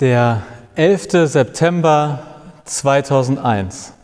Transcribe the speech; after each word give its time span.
Der 0.00 0.42
11. 0.76 1.08
September 1.24 2.20
2001. 2.64 3.94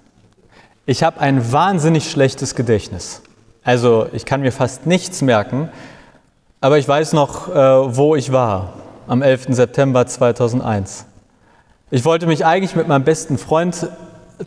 Ich 0.86 1.04
habe 1.04 1.20
ein 1.20 1.52
wahnsinnig 1.52 2.10
schlechtes 2.10 2.56
Gedächtnis. 2.56 3.22
Also 3.62 4.08
ich 4.12 4.24
kann 4.24 4.40
mir 4.40 4.50
fast 4.50 4.88
nichts 4.88 5.22
merken, 5.22 5.68
aber 6.60 6.78
ich 6.78 6.88
weiß 6.88 7.12
noch, 7.12 7.48
äh, 7.48 7.96
wo 7.96 8.16
ich 8.16 8.32
war 8.32 8.72
am 9.06 9.22
11. 9.22 9.54
September 9.54 10.04
2001. 10.04 11.06
Ich 11.92 12.04
wollte 12.04 12.26
mich 12.26 12.44
eigentlich 12.44 12.74
mit 12.74 12.88
meinem 12.88 13.04
besten 13.04 13.38
Freund 13.38 13.86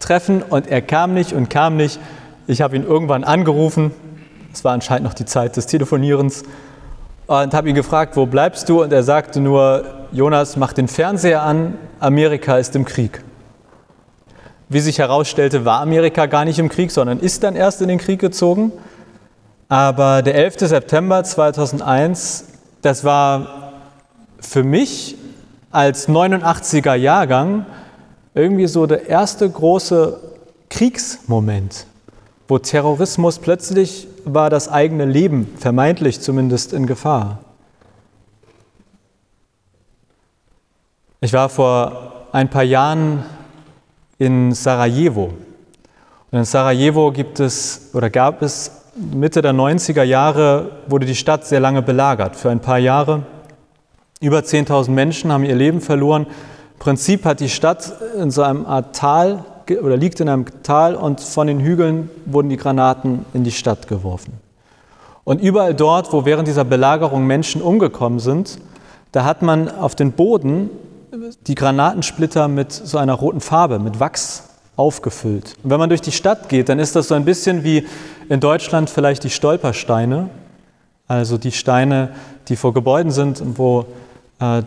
treffen 0.01 0.41
und 0.41 0.67
er 0.67 0.81
kam 0.81 1.13
nicht 1.13 1.31
und 1.31 1.49
kam 1.49 1.77
nicht. 1.77 1.97
Ich 2.47 2.59
habe 2.59 2.75
ihn 2.75 2.83
irgendwann 2.83 3.23
angerufen. 3.23 3.91
Es 4.51 4.65
war 4.65 4.73
anscheinend 4.73 5.05
noch 5.05 5.13
die 5.13 5.23
Zeit 5.23 5.55
des 5.55 5.67
Telefonierens 5.67 6.43
und 7.27 7.53
habe 7.53 7.69
ihn 7.69 7.75
gefragt, 7.75 8.15
wo 8.15 8.25
bleibst 8.25 8.67
du? 8.69 8.81
Und 8.81 8.91
er 8.91 9.03
sagte 9.03 9.39
nur, 9.39 9.83
Jonas, 10.11 10.55
mach 10.55 10.73
den 10.73 10.87
Fernseher 10.87 11.43
an, 11.43 11.77
Amerika 11.99 12.57
ist 12.57 12.75
im 12.75 12.85
Krieg. 12.85 13.21
Wie 14.69 14.79
sich 14.79 14.99
herausstellte, 14.99 15.65
war 15.65 15.81
Amerika 15.81 16.25
gar 16.25 16.45
nicht 16.45 16.59
im 16.59 16.69
Krieg, 16.69 16.91
sondern 16.91 17.19
ist 17.19 17.43
dann 17.43 17.55
erst 17.55 17.81
in 17.81 17.89
den 17.89 17.99
Krieg 17.99 18.19
gezogen. 18.19 18.71
Aber 19.69 20.21
der 20.21 20.35
11. 20.35 20.59
September 20.59 21.23
2001, 21.23 22.45
das 22.81 23.03
war 23.03 23.73
für 24.39 24.63
mich 24.63 25.15
als 25.71 26.07
89er 26.07 26.95
Jahrgang 26.95 27.65
irgendwie 28.33 28.67
so 28.67 28.85
der 28.85 29.09
erste 29.09 29.49
große 29.49 30.19
Kriegsmoment, 30.69 31.87
wo 32.47 32.57
Terrorismus 32.57 33.39
plötzlich 33.39 34.07
war 34.23 34.49
das 34.49 34.69
eigene 34.69 35.05
Leben, 35.05 35.53
vermeintlich 35.57 36.21
zumindest, 36.21 36.73
in 36.73 36.85
Gefahr. 36.85 37.39
Ich 41.19 41.33
war 41.33 41.49
vor 41.49 42.27
ein 42.31 42.49
paar 42.49 42.63
Jahren 42.63 43.23
in 44.17 44.53
Sarajevo. 44.53 45.33
Und 46.31 46.39
in 46.39 46.45
Sarajevo 46.45 47.11
gibt 47.11 47.39
es 47.39 47.89
oder 47.93 48.09
gab 48.09 48.41
es 48.41 48.71
Mitte 48.95 49.41
der 49.41 49.53
90er 49.53 50.03
Jahre, 50.03 50.71
wurde 50.87 51.05
die 51.05 51.15
Stadt 51.15 51.45
sehr 51.45 51.59
lange 51.59 51.81
belagert. 51.81 52.35
Für 52.35 52.49
ein 52.49 52.59
paar 52.59 52.79
Jahre. 52.79 53.23
Über 54.21 54.39
10.000 54.39 54.89
Menschen 54.89 55.31
haben 55.31 55.43
ihr 55.43 55.55
Leben 55.55 55.81
verloren. 55.81 56.25
Im 56.25 56.79
Prinzip 56.79 57.25
hat 57.25 57.39
die 57.39 57.49
Stadt 57.49 57.93
in 58.17 58.31
so 58.31 58.41
einem 58.41 58.65
Art 58.65 58.95
Tal 58.95 59.43
oder 59.69 59.97
liegt 59.97 60.19
in 60.19 60.29
einem 60.29 60.45
Tal 60.63 60.95
und 60.95 61.21
von 61.21 61.47
den 61.47 61.59
Hügeln 61.59 62.09
wurden 62.25 62.49
die 62.49 62.57
Granaten 62.57 63.25
in 63.33 63.43
die 63.43 63.51
Stadt 63.51 63.87
geworfen. 63.87 64.33
Und 65.23 65.41
überall 65.41 65.73
dort, 65.73 66.13
wo 66.13 66.25
während 66.25 66.47
dieser 66.47 66.63
Belagerung 66.63 67.27
Menschen 67.27 67.61
umgekommen 67.61 68.19
sind, 68.19 68.59
da 69.11 69.25
hat 69.25 69.41
man 69.41 69.69
auf 69.69 69.95
den 69.95 70.13
Boden 70.13 70.69
die 71.47 71.55
Granatensplitter 71.55 72.47
mit 72.47 72.71
so 72.71 72.97
einer 72.97 73.13
roten 73.13 73.41
Farbe, 73.41 73.79
mit 73.79 73.99
Wachs 73.99 74.43
aufgefüllt. 74.75 75.55
Und 75.63 75.69
wenn 75.69 75.79
man 75.79 75.89
durch 75.89 76.01
die 76.01 76.11
Stadt 76.11 76.49
geht, 76.49 76.69
dann 76.69 76.79
ist 76.79 76.95
das 76.95 77.07
so 77.07 77.15
ein 77.15 77.25
bisschen 77.25 77.63
wie 77.63 77.85
in 78.29 78.39
Deutschland 78.39 78.89
vielleicht 78.89 79.23
die 79.23 79.29
Stolpersteine, 79.29 80.29
also 81.07 81.37
die 81.37 81.51
Steine, 81.51 82.11
die 82.47 82.55
vor 82.55 82.73
Gebäuden 82.73 83.11
sind 83.11 83.41
und 83.41 83.57
wo, 83.57 83.85
äh, 84.39 84.61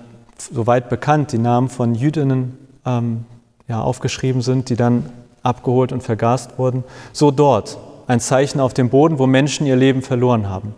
soweit 0.53 0.89
bekannt, 0.89 1.33
die 1.33 1.39
Namen 1.39 1.69
von 1.69 1.95
Jüdinnen 1.95 2.59
ähm, 2.85 3.25
ja, 3.71 3.81
aufgeschrieben 3.81 4.43
sind, 4.43 4.69
die 4.69 4.77
dann 4.77 5.09
abgeholt 5.43 5.93
und 5.93 6.03
vergast 6.03 6.59
wurden. 6.59 6.85
So 7.13 7.31
dort 7.31 7.79
ein 8.09 8.21
Zeichen 8.21 8.61
auf 8.61 8.75
dem 8.75 8.91
Boden, 8.91 9.19
wo 9.19 9.27
Menschen 9.27 9.65
ihr 9.65 9.77
Leben 9.77 10.03
verloren 10.03 10.49
haben. 10.49 10.75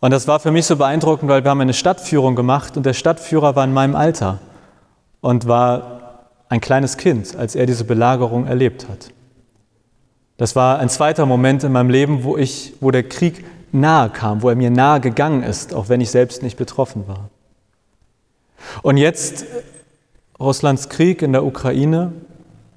Und 0.00 0.10
das 0.10 0.26
war 0.26 0.40
für 0.40 0.50
mich 0.50 0.64
so 0.64 0.76
beeindruckend, 0.76 1.30
weil 1.30 1.44
wir 1.44 1.50
haben 1.50 1.60
eine 1.60 1.74
Stadtführung 1.74 2.34
gemacht 2.34 2.78
und 2.78 2.86
der 2.86 2.94
Stadtführer 2.94 3.54
war 3.54 3.64
in 3.64 3.74
meinem 3.74 3.94
Alter 3.94 4.38
und 5.20 5.46
war 5.46 6.28
ein 6.48 6.62
kleines 6.62 6.96
Kind, 6.96 7.36
als 7.36 7.54
er 7.54 7.66
diese 7.66 7.84
Belagerung 7.84 8.46
erlebt 8.46 8.88
hat. 8.88 9.10
Das 10.38 10.56
war 10.56 10.78
ein 10.78 10.88
zweiter 10.88 11.26
Moment 11.26 11.64
in 11.64 11.72
meinem 11.72 11.90
Leben, 11.90 12.24
wo, 12.24 12.38
ich, 12.38 12.72
wo 12.80 12.90
der 12.90 13.02
Krieg 13.02 13.44
nahe 13.72 14.08
kam, 14.08 14.40
wo 14.40 14.48
er 14.48 14.56
mir 14.56 14.70
nahe 14.70 15.00
gegangen 15.00 15.42
ist, 15.42 15.74
auch 15.74 15.90
wenn 15.90 16.00
ich 16.00 16.10
selbst 16.10 16.42
nicht 16.42 16.56
betroffen 16.56 17.06
war. 17.06 17.28
Und 18.80 18.96
jetzt 18.96 19.44
Russlands 20.40 20.88
Krieg 20.88 21.22
in 21.22 21.32
der 21.32 21.44
Ukraine, 21.44 22.12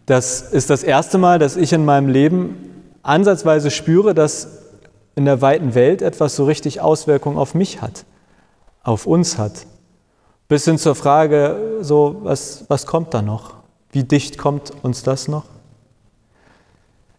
das 0.05 0.41
ist 0.41 0.69
das 0.69 0.83
erste 0.83 1.17
Mal, 1.17 1.39
dass 1.39 1.55
ich 1.55 1.71
in 1.71 1.85
meinem 1.85 2.09
Leben 2.09 2.89
ansatzweise 3.03 3.71
spüre, 3.71 4.13
dass 4.13 4.59
in 5.15 5.25
der 5.25 5.41
weiten 5.41 5.73
Welt 5.75 6.01
etwas 6.01 6.35
so 6.35 6.45
richtig 6.45 6.81
Auswirkungen 6.81 7.37
auf 7.37 7.55
mich 7.55 7.81
hat, 7.81 8.05
auf 8.83 9.05
uns 9.05 9.37
hat. 9.37 9.65
Bis 10.49 10.65
hin 10.65 10.77
zur 10.77 10.95
Frage, 10.95 11.77
so, 11.81 12.17
was, 12.23 12.65
was 12.67 12.85
kommt 12.85 13.13
da 13.13 13.21
noch? 13.21 13.53
Wie 13.91 14.03
dicht 14.03 14.37
kommt 14.37 14.73
uns 14.81 15.03
das 15.03 15.27
noch? 15.27 15.45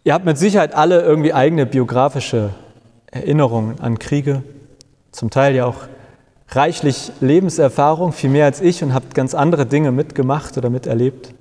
Ihr 0.02 0.12
habt 0.12 0.26
mit 0.26 0.36
Sicherheit 0.36 0.74
alle 0.74 1.00
irgendwie 1.00 1.32
eigene 1.32 1.64
biografische 1.64 2.50
Erinnerungen 3.06 3.80
an 3.80 3.98
Kriege, 3.98 4.42
zum 5.10 5.30
Teil 5.30 5.54
ja 5.54 5.64
auch 5.64 5.86
reichlich 6.54 7.12
Lebenserfahrung, 7.20 8.12
viel 8.12 8.30
mehr 8.30 8.44
als 8.44 8.60
ich 8.60 8.82
und 8.82 8.94
habt 8.94 9.14
ganz 9.14 9.34
andere 9.34 9.66
Dinge 9.66 9.92
mitgemacht 9.92 10.56
oder 10.58 10.70
miterlebt. 10.70 11.34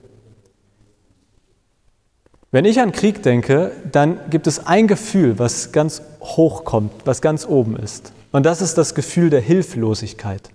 Wenn 2.51 2.65
ich 2.65 2.79
an 2.79 2.91
Krieg 2.91 3.23
denke, 3.23 3.71
dann 3.91 4.19
gibt 4.29 4.45
es 4.45 4.67
ein 4.67 4.87
Gefühl, 4.87 5.39
was 5.39 5.71
ganz 5.71 6.03
hoch 6.21 6.63
kommt, 6.63 6.91
was 7.05 7.21
ganz 7.21 7.47
oben 7.47 7.75
ist. 7.75 8.13
Und 8.31 8.45
das 8.45 8.61
ist 8.61 8.77
das 8.77 8.93
Gefühl 8.93 9.29
der 9.29 9.41
Hilflosigkeit. 9.41 10.51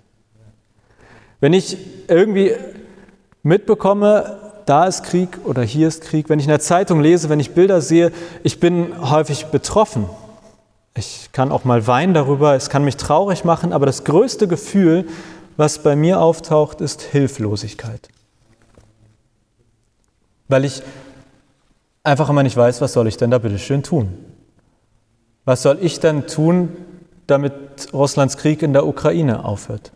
Wenn 1.41 1.53
ich 1.53 1.77
irgendwie 2.07 2.53
mitbekomme, 3.43 4.37
da 4.65 4.85
ist 4.85 5.03
Krieg 5.03 5.39
oder 5.45 5.61
hier 5.61 5.87
ist 5.87 6.03
Krieg, 6.03 6.29
wenn 6.29 6.39
ich 6.39 6.45
in 6.45 6.51
der 6.51 6.59
Zeitung 6.59 7.01
lese, 7.01 7.27
wenn 7.29 7.39
ich 7.39 7.51
Bilder 7.51 7.81
sehe, 7.81 8.11
ich 8.43 8.59
bin 8.59 9.09
häufig 9.09 9.47
betroffen. 9.47 10.05
Ich 10.99 11.31
kann 11.31 11.53
auch 11.53 11.63
mal 11.63 11.87
weinen 11.87 12.13
darüber, 12.13 12.55
es 12.55 12.69
kann 12.69 12.83
mich 12.83 12.97
traurig 12.97 13.45
machen, 13.45 13.71
aber 13.71 13.85
das 13.85 14.03
größte 14.03 14.49
Gefühl, 14.49 15.07
was 15.55 15.79
bei 15.79 15.95
mir 15.95 16.19
auftaucht, 16.19 16.81
ist 16.81 17.01
Hilflosigkeit. 17.01 18.09
Weil 20.49 20.65
ich 20.65 20.83
einfach 22.03 22.29
immer 22.29 22.43
nicht 22.43 22.57
weiß, 22.57 22.81
was 22.81 22.91
soll 22.91 23.07
ich 23.07 23.15
denn 23.15 23.31
da 23.31 23.37
bitte 23.37 23.59
schön 23.59 23.81
tun? 23.81 24.09
Was 25.45 25.61
soll 25.61 25.77
ich 25.79 26.01
denn 26.01 26.27
tun, 26.27 26.75
damit 27.27 27.53
Russlands 27.93 28.35
Krieg 28.35 28.61
in 28.61 28.73
der 28.73 28.85
Ukraine 28.85 29.45
aufhört? 29.45 29.93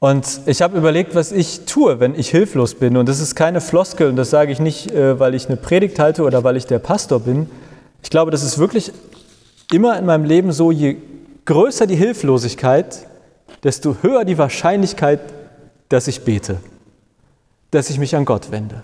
Und 0.00 0.40
ich 0.46 0.62
habe 0.62 0.76
überlegt, 0.76 1.14
was 1.14 1.30
ich 1.30 1.64
tue, 1.64 2.00
wenn 2.00 2.18
ich 2.18 2.28
hilflos 2.28 2.74
bin. 2.74 2.96
Und 2.96 3.08
das 3.08 3.20
ist 3.20 3.36
keine 3.36 3.60
Floskel 3.60 4.08
und 4.08 4.16
das 4.16 4.30
sage 4.30 4.50
ich 4.50 4.58
nicht, 4.58 4.90
äh, 4.90 5.20
weil 5.20 5.34
ich 5.34 5.46
eine 5.46 5.56
Predigt 5.56 6.00
halte 6.00 6.24
oder 6.24 6.42
weil 6.42 6.56
ich 6.56 6.66
der 6.66 6.80
Pastor 6.80 7.20
bin. 7.20 7.48
Ich 8.04 8.10
glaube, 8.10 8.30
das 8.30 8.44
ist 8.44 8.58
wirklich 8.58 8.92
immer 9.72 9.98
in 9.98 10.06
meinem 10.06 10.24
Leben 10.24 10.52
so, 10.52 10.70
je 10.70 10.98
größer 11.46 11.86
die 11.86 11.96
Hilflosigkeit, 11.96 13.06
desto 13.64 13.96
höher 14.02 14.24
die 14.24 14.38
Wahrscheinlichkeit, 14.38 15.20
dass 15.88 16.06
ich 16.06 16.22
bete, 16.22 16.58
dass 17.70 17.90
ich 17.90 17.98
mich 17.98 18.14
an 18.14 18.26
Gott 18.26 18.50
wende. 18.52 18.82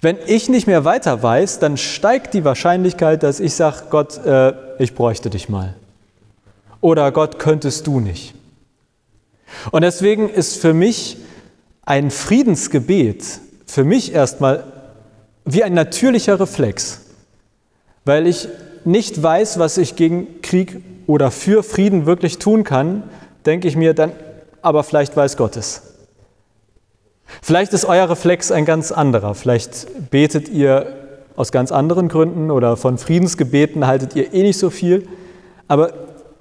Wenn 0.00 0.18
ich 0.26 0.48
nicht 0.48 0.66
mehr 0.66 0.84
weiter 0.84 1.22
weiß, 1.22 1.60
dann 1.60 1.76
steigt 1.76 2.34
die 2.34 2.44
Wahrscheinlichkeit, 2.44 3.22
dass 3.22 3.38
ich 3.38 3.54
sage, 3.54 3.84
Gott, 3.88 4.18
äh, 4.26 4.52
ich 4.78 4.94
bräuchte 4.94 5.30
dich 5.30 5.48
mal. 5.48 5.74
Oder 6.80 7.12
Gott, 7.12 7.38
könntest 7.38 7.86
du 7.86 8.00
nicht. 8.00 8.34
Und 9.70 9.82
deswegen 9.82 10.28
ist 10.28 10.60
für 10.60 10.74
mich 10.74 11.18
ein 11.82 12.10
Friedensgebet, 12.10 13.24
für 13.66 13.84
mich 13.84 14.12
erstmal 14.12 14.64
wie 15.44 15.62
ein 15.62 15.74
natürlicher 15.74 16.38
Reflex, 16.38 17.00
weil 18.08 18.26
ich 18.26 18.48
nicht 18.86 19.22
weiß, 19.22 19.58
was 19.58 19.76
ich 19.76 19.94
gegen 19.94 20.40
Krieg 20.40 20.80
oder 21.06 21.30
für 21.30 21.62
Frieden 21.62 22.06
wirklich 22.06 22.38
tun 22.38 22.64
kann, 22.64 23.02
denke 23.44 23.68
ich 23.68 23.76
mir 23.76 23.92
dann, 23.92 24.12
aber 24.62 24.82
vielleicht 24.82 25.14
weiß 25.14 25.36
Gott 25.36 25.58
es. 25.58 25.82
Vielleicht 27.42 27.74
ist 27.74 27.84
euer 27.84 28.08
Reflex 28.08 28.50
ein 28.50 28.64
ganz 28.64 28.92
anderer. 28.92 29.34
Vielleicht 29.34 30.10
betet 30.10 30.48
ihr 30.48 30.86
aus 31.36 31.52
ganz 31.52 31.70
anderen 31.70 32.08
Gründen 32.08 32.50
oder 32.50 32.78
von 32.78 32.96
Friedensgebeten 32.96 33.86
haltet 33.86 34.16
ihr 34.16 34.32
eh 34.32 34.42
nicht 34.42 34.58
so 34.58 34.70
viel. 34.70 35.06
Aber 35.68 35.92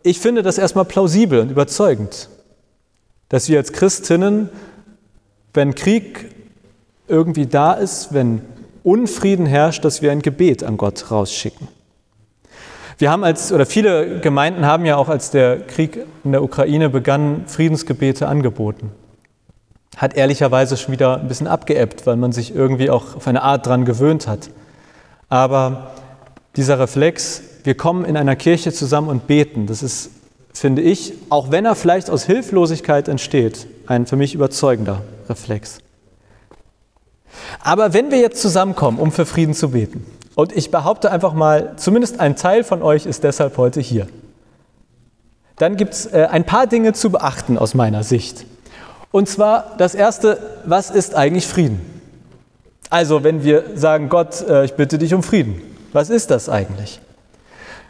ich 0.04 0.22
finde 0.22 0.44
das 0.44 0.58
erstmal 0.58 0.86
plausibel 0.86 1.42
und 1.42 1.52
überzeugend, 1.52 2.30
dass 3.28 3.50
wir 3.50 3.58
als 3.58 3.74
Christinnen, 3.74 4.50
wenn 5.54 5.76
Krieg 5.76 6.34
irgendwie 7.10 7.46
da 7.46 7.74
ist, 7.74 8.14
wenn 8.14 8.42
Unfrieden 8.88 9.46
herrscht, 9.46 9.84
dass 9.84 10.02
wir 10.02 10.12
ein 10.12 10.22
Gebet 10.22 10.64
an 10.64 10.78
Gott 10.78 11.12
rausschicken. 11.12 11.68
Wir 12.98 13.12
haben 13.12 13.24
als, 13.24 13.52
oder 13.52 13.66
viele 13.66 14.20
Gemeinden 14.22 14.66
haben 14.66 14.86
ja 14.86 14.98
auch, 14.98 15.10
als 15.10 15.30
der 15.30 15.60
Krieg 15.60 16.06
in 16.24 16.32
der 16.32 16.42
Ukraine 16.42 16.90
begann, 16.90 17.44
Friedensgebete 17.48 18.28
angeboten 18.28 18.92
hat 19.98 20.16
ehrlicherweise 20.16 20.78
schon 20.78 20.92
wieder 20.92 21.20
ein 21.20 21.28
bisschen 21.28 21.48
abgeebbt, 21.48 22.06
weil 22.06 22.16
man 22.18 22.32
sich 22.32 22.56
irgendwie 22.56 22.92
auch 22.92 23.16
auf 23.16 23.28
eine 23.28 23.42
Art 23.42 23.66
dran 23.66 23.84
gewöhnt 23.84 24.28
hat. 24.28 24.52
Aber 25.28 25.92
dieser 26.56 26.80
Reflex, 26.80 27.42
wir 27.64 27.76
kommen 27.76 28.06
in 28.06 28.16
einer 28.16 28.36
Kirche 28.36 28.72
zusammen 28.72 29.10
und 29.10 29.28
beten, 29.28 29.66
das 29.66 29.84
ist 29.84 30.12
finde 30.54 30.82
ich, 30.82 31.14
auch 31.30 31.52
wenn 31.52 31.66
er 31.66 31.76
vielleicht 31.76 32.10
aus 32.10 32.24
Hilflosigkeit 32.24 33.08
entsteht, 33.08 33.68
ein 33.86 34.08
für 34.08 34.16
mich 34.16 34.34
überzeugender 34.34 35.04
Reflex. 35.30 35.78
Aber 37.60 37.94
wenn 37.94 38.12
wir 38.12 38.20
jetzt 38.20 38.42
zusammenkommen, 38.42 39.00
um 39.00 39.12
für 39.12 39.26
Frieden 39.26 39.54
zu 39.54 39.72
beten, 39.72 40.06
und 40.36 40.56
ich 40.56 40.70
behaupte 40.70 41.12
einfach 41.12 41.34
mal, 41.34 41.74
zumindest 41.78 42.20
ein 42.20 42.36
Teil 42.36 42.64
von 42.64 42.84
euch 42.84 43.06
ist 43.08 43.24
deshalb 43.24 43.58
heute 43.58 43.82
hier, 43.82 44.08
dann 45.56 45.76
gibt 45.76 45.94
es 45.94 46.06
äh, 46.06 46.28
ein 46.30 46.46
paar 46.46 46.68
Dinge 46.68 46.94
zu 46.94 47.10
beachten 47.10 47.58
aus 47.58 47.74
meiner 47.74 48.04
Sicht. 48.04 48.46
Und 49.12 49.28
zwar 49.28 49.74
das 49.78 49.96
Erste, 49.96 50.38
was 50.66 50.92
ist 50.92 51.16
eigentlich 51.16 51.48
Frieden? 51.48 51.82
Also 52.90 53.24
wenn 53.24 53.44
wir 53.44 53.64
sagen, 53.76 54.10
Gott, 54.10 54.48
äh, 54.48 54.66
ich 54.66 54.74
bitte 54.74 54.98
dich 54.98 55.14
um 55.14 55.24
Frieden, 55.24 55.62
was 55.92 56.10
ist 56.10 56.30
das 56.30 56.50
eigentlich? 56.50 57.00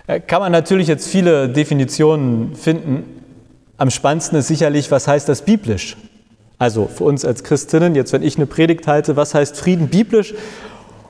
Äh, 0.07 0.21
kann 0.21 0.41
man 0.41 0.51
natürlich 0.51 0.87
jetzt 0.87 1.07
viele 1.07 1.49
Definitionen 1.49 2.55
finden. 2.55 3.23
Am 3.77 3.89
spannendsten 3.89 4.39
ist 4.39 4.47
sicherlich, 4.47 4.89
was 4.89 5.07
heißt 5.07 5.27
das 5.27 5.41
biblisch? 5.41 5.97
Also 6.59 6.87
für 6.87 7.03
uns 7.03 7.23
als 7.23 7.43
Christinnen, 7.43 7.93
jetzt 7.93 8.13
wenn 8.13 8.23
ich 8.23 8.37
eine 8.37 8.47
Predigt 8.47 8.87
halte, 8.87 9.15
was 9.15 9.33
heißt 9.33 9.55
Frieden 9.55 9.89
biblisch? 9.89 10.33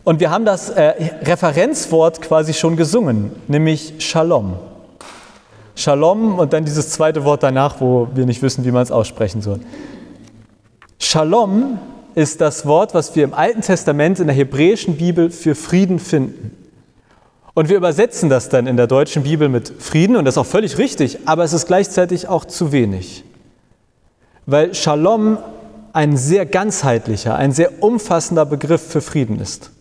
Und 0.04 0.20
wir 0.20 0.30
haben 0.30 0.46
das 0.46 0.70
äh, 0.70 0.94
Referenzwort 1.24 2.22
quasi 2.22 2.54
schon 2.54 2.76
gesungen, 2.76 3.32
nämlich 3.48 3.94
Shalom. 4.00 4.58
Shalom 5.76 6.40
und 6.40 6.54
dann 6.54 6.66
dieses 6.66 6.90
zweite 6.90 7.24
Wort 7.24 7.44
danach, 7.44 7.80
wo 7.80 8.08
wir 8.14 8.26
nicht 8.26 8.42
wissen, 8.42 8.66
wie 8.66 8.72
man 8.72 8.84
es 8.84 8.92
aussprechen 8.92 9.42
soll. 9.42 9.60
Shalom 11.00 11.78
ist 12.16 12.42
das 12.42 12.66
Wort, 12.66 12.94
was 12.94 13.16
wir 13.16 13.24
im 13.24 13.34
Alten 13.34 13.62
Testament 13.62 14.20
in 14.20 14.28
der 14.28 14.36
hebräischen 14.36 14.98
Bibel 14.98 15.30
für 15.30 15.56
Frieden 15.56 16.00
finden. 16.00 16.52
Und 17.54 17.70
wir 17.70 17.78
übersetzen 17.78 18.30
das 18.30 18.50
dann 18.50 18.68
in 18.68 18.76
der 18.76 18.88
deutschen 18.88 19.24
Bibel 19.24 19.50
mit 19.50 19.72
Frieden 19.80 20.16
und 20.16 20.26
das 20.26 20.34
ist 20.34 20.40
auch 20.40 20.46
völlig 20.46 20.78
richtig, 20.78 21.20
aber 21.26 21.44
es 21.44 21.54
ist 21.54 21.68
gleichzeitig 21.68 22.28
auch 22.28 22.46
zu 22.46 22.72
wenig. 22.72 23.24
Weil 24.48 24.74
Shalom 24.74 25.38
ein 25.92 26.16
sehr 26.16 26.46
ganzheitlicher, 26.46 27.36
ein 27.36 27.52
sehr 27.52 27.84
umfassender 27.84 28.46
Begriff 28.46 28.82
für 28.82 29.02
Frieden 29.02 29.40
ist. 29.40 29.72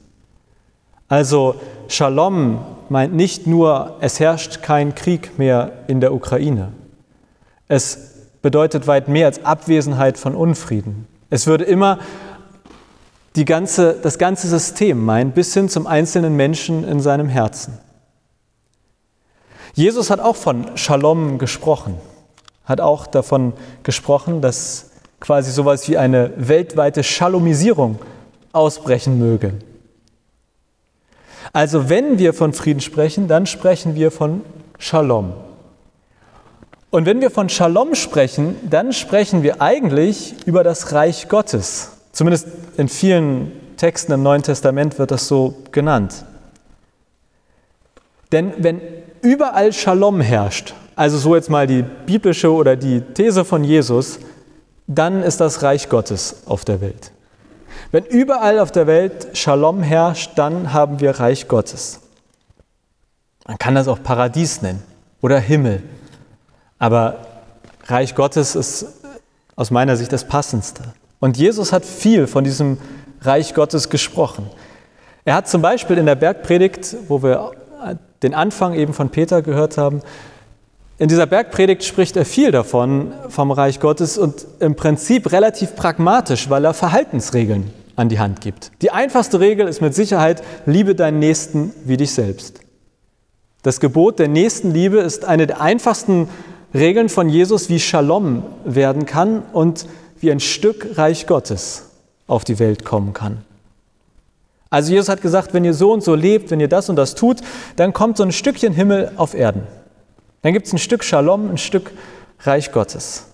Also 1.08 1.54
Shalom 1.86 2.58
meint 2.88 3.14
nicht 3.14 3.46
nur, 3.46 3.96
es 4.00 4.18
herrscht 4.18 4.62
kein 4.62 4.96
Krieg 4.96 5.38
mehr 5.38 5.72
in 5.86 6.00
der 6.00 6.12
Ukraine. 6.12 6.72
Es 7.68 8.14
bedeutet 8.42 8.88
weit 8.88 9.06
mehr 9.06 9.26
als 9.26 9.44
Abwesenheit 9.44 10.18
von 10.18 10.34
Unfrieden. 10.34 11.06
Es 11.30 11.46
würde 11.46 11.64
immer 11.64 12.00
die 13.36 13.44
ganze, 13.44 13.94
das 13.94 14.18
ganze 14.18 14.48
System 14.48 15.04
meinen, 15.04 15.30
bis 15.30 15.54
hin 15.54 15.68
zum 15.68 15.86
einzelnen 15.86 16.34
Menschen 16.34 16.82
in 16.82 17.00
seinem 17.00 17.28
Herzen. 17.28 17.78
Jesus 19.74 20.10
hat 20.10 20.18
auch 20.18 20.36
von 20.36 20.76
Shalom 20.76 21.38
gesprochen, 21.38 21.94
hat 22.66 22.80
auch 22.80 23.06
davon 23.06 23.54
gesprochen, 23.84 24.42
dass 24.42 24.90
quasi 25.20 25.50
sowas 25.50 25.88
wie 25.88 25.96
eine 25.96 26.32
weltweite 26.36 27.02
Shalomisierung 27.02 27.98
ausbrechen 28.52 29.18
möge. 29.18 29.54
Also 31.52 31.88
wenn 31.88 32.18
wir 32.18 32.34
von 32.34 32.52
Frieden 32.52 32.80
sprechen, 32.80 33.28
dann 33.28 33.46
sprechen 33.46 33.94
wir 33.94 34.10
von 34.10 34.42
Shalom. 34.78 35.32
Und 36.90 37.06
wenn 37.06 37.20
wir 37.20 37.30
von 37.30 37.48
Shalom 37.48 37.94
sprechen, 37.94 38.56
dann 38.68 38.92
sprechen 38.92 39.42
wir 39.42 39.62
eigentlich 39.62 40.34
über 40.46 40.64
das 40.64 40.92
Reich 40.92 41.28
Gottes. 41.28 41.92
Zumindest 42.12 42.48
in 42.76 42.88
vielen 42.88 43.52
Texten 43.76 44.12
im 44.12 44.22
Neuen 44.22 44.42
Testament 44.42 44.98
wird 44.98 45.10
das 45.10 45.28
so 45.28 45.54
genannt. 45.72 46.24
Denn 48.32 48.52
wenn 48.58 48.80
überall 49.22 49.72
Shalom 49.72 50.20
herrscht, 50.20 50.74
also 50.96 51.18
so 51.18 51.36
jetzt 51.36 51.50
mal 51.50 51.66
die 51.66 51.82
biblische 51.82 52.50
oder 52.52 52.74
die 52.74 53.00
These 53.00 53.44
von 53.44 53.62
Jesus, 53.62 54.18
dann 54.86 55.22
ist 55.22 55.40
das 55.40 55.62
Reich 55.62 55.88
Gottes 55.88 56.42
auf 56.46 56.64
der 56.64 56.80
Welt. 56.80 57.12
Wenn 57.92 58.04
überall 58.04 58.58
auf 58.58 58.72
der 58.72 58.86
Welt 58.86 59.28
Shalom 59.34 59.82
herrscht, 59.82 60.32
dann 60.36 60.72
haben 60.72 60.98
wir 61.00 61.12
Reich 61.20 61.46
Gottes. 61.46 62.00
Man 63.46 63.58
kann 63.58 63.74
das 63.74 63.86
auch 63.86 64.02
Paradies 64.02 64.62
nennen 64.62 64.82
oder 65.20 65.38
Himmel. 65.38 65.82
Aber 66.78 67.18
Reich 67.84 68.14
Gottes 68.14 68.56
ist 68.56 68.86
aus 69.54 69.70
meiner 69.70 69.96
Sicht 69.96 70.12
das 70.12 70.24
Passendste. 70.24 70.82
Und 71.20 71.36
Jesus 71.36 71.72
hat 71.72 71.84
viel 71.84 72.26
von 72.26 72.42
diesem 72.42 72.78
Reich 73.20 73.54
Gottes 73.54 73.88
gesprochen. 73.88 74.50
Er 75.24 75.34
hat 75.34 75.48
zum 75.48 75.62
Beispiel 75.62 75.98
in 75.98 76.06
der 76.06 76.14
Bergpredigt, 76.14 76.96
wo 77.08 77.22
wir 77.22 77.52
den 78.22 78.34
Anfang 78.34 78.74
eben 78.74 78.94
von 78.94 79.10
Peter 79.10 79.42
gehört 79.42 79.78
haben, 79.78 80.02
in 80.98 81.08
dieser 81.08 81.26
Bergpredigt 81.26 81.84
spricht 81.84 82.16
er 82.16 82.24
viel 82.24 82.50
davon, 82.50 83.12
vom 83.28 83.50
Reich 83.50 83.80
Gottes 83.80 84.16
und 84.16 84.46
im 84.60 84.76
Prinzip 84.76 85.30
relativ 85.30 85.76
pragmatisch, 85.76 86.48
weil 86.48 86.64
er 86.64 86.72
Verhaltensregeln 86.72 87.70
an 87.96 88.08
die 88.08 88.18
Hand 88.18 88.40
gibt. 88.40 88.72
Die 88.82 88.90
einfachste 88.90 89.40
Regel 89.40 89.68
ist 89.68 89.80
mit 89.80 89.94
Sicherheit, 89.94 90.42
liebe 90.64 90.94
deinen 90.94 91.18
Nächsten 91.18 91.72
wie 91.84 91.96
dich 91.96 92.12
selbst. 92.12 92.60
Das 93.62 93.80
Gebot 93.80 94.18
der 94.18 94.28
Nächstenliebe 94.28 94.98
ist 94.98 95.24
eine 95.24 95.46
der 95.46 95.60
einfachsten 95.60 96.28
Regeln 96.72 97.08
von 97.08 97.28
Jesus, 97.28 97.68
wie 97.68 97.80
Shalom 97.80 98.42
werden 98.64 99.06
kann 99.06 99.42
und 99.52 99.86
wie 100.20 100.30
ein 100.30 100.40
Stück 100.40 100.96
Reich 100.96 101.26
Gottes 101.26 101.90
auf 102.26 102.44
die 102.44 102.58
Welt 102.58 102.84
kommen 102.84 103.12
kann. 103.12 103.38
Also 104.70 104.92
Jesus 104.92 105.08
hat 105.08 105.22
gesagt, 105.22 105.54
wenn 105.54 105.64
ihr 105.64 105.74
so 105.74 105.92
und 105.92 106.02
so 106.02 106.14
lebt, 106.14 106.50
wenn 106.50 106.60
ihr 106.60 106.68
das 106.68 106.88
und 106.88 106.96
das 106.96 107.14
tut, 107.14 107.38
dann 107.76 107.92
kommt 107.92 108.16
so 108.16 108.22
ein 108.22 108.32
Stückchen 108.32 108.72
Himmel 108.72 109.12
auf 109.16 109.34
Erden. 109.34 109.62
Dann 110.42 110.52
gibt 110.52 110.66
es 110.66 110.72
ein 110.72 110.78
Stück 110.78 111.04
Shalom, 111.04 111.50
ein 111.50 111.58
Stück 111.58 111.90
Reich 112.40 112.72
Gottes. 112.72 113.26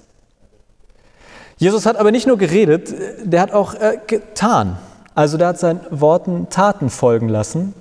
Jesus 1.57 1.87
hat 1.87 1.97
aber 1.97 2.11
nicht 2.11 2.27
nur 2.27 2.39
geredet, 2.39 2.93
der 3.23 3.41
hat 3.41 3.53
auch 3.53 3.75
äh, 3.75 3.99
getan. 4.07 4.79
Also 5.15 5.37
der 5.37 5.49
hat 5.49 5.59
seinen 5.59 5.81
Worten 5.91 6.49
Taten 6.49 6.91
folgen 6.91 7.29
lassen. 7.29 7.75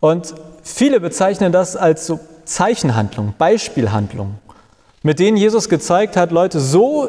Und 0.00 0.34
viele 0.62 1.00
bezeichnen 1.00 1.52
das 1.52 1.76
als 1.76 2.06
so 2.06 2.20
Zeichenhandlung, 2.44 3.34
Beispielhandlung, 3.38 4.36
mit 5.02 5.18
denen 5.18 5.36
Jesus 5.36 5.68
gezeigt 5.68 6.16
hat, 6.16 6.30
Leute, 6.30 6.60
so 6.60 7.08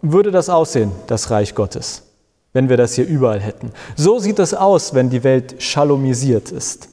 würde 0.00 0.30
das 0.30 0.48
aussehen, 0.48 0.92
das 1.06 1.30
Reich 1.30 1.54
Gottes, 1.54 2.02
wenn 2.52 2.68
wir 2.68 2.76
das 2.76 2.94
hier 2.94 3.06
überall 3.06 3.40
hätten. 3.40 3.72
So 3.96 4.18
sieht 4.18 4.38
es 4.38 4.54
aus, 4.54 4.94
wenn 4.94 5.10
die 5.10 5.22
Welt 5.24 5.62
schalomisiert 5.62 6.50
ist. 6.50 6.88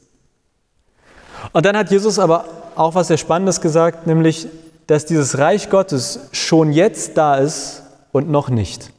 Und 1.53 1.65
dann 1.65 1.77
hat 1.77 1.89
Jesus 1.91 2.19
aber 2.19 2.45
auch 2.79 2.95
was 2.95 3.09
sehr 3.09 3.17
Spannendes 3.17 3.59
gesagt, 3.59 4.07
nämlich, 4.07 4.47
dass 4.87 5.05
dieses 5.05 5.37
Reich 5.37 5.69
Gottes 5.69 6.29
schon 6.31 6.71
jetzt 6.71 7.17
da 7.17 7.35
ist 7.35 7.83
und 8.11 8.29
noch 8.29 8.49
nicht. 8.49 8.91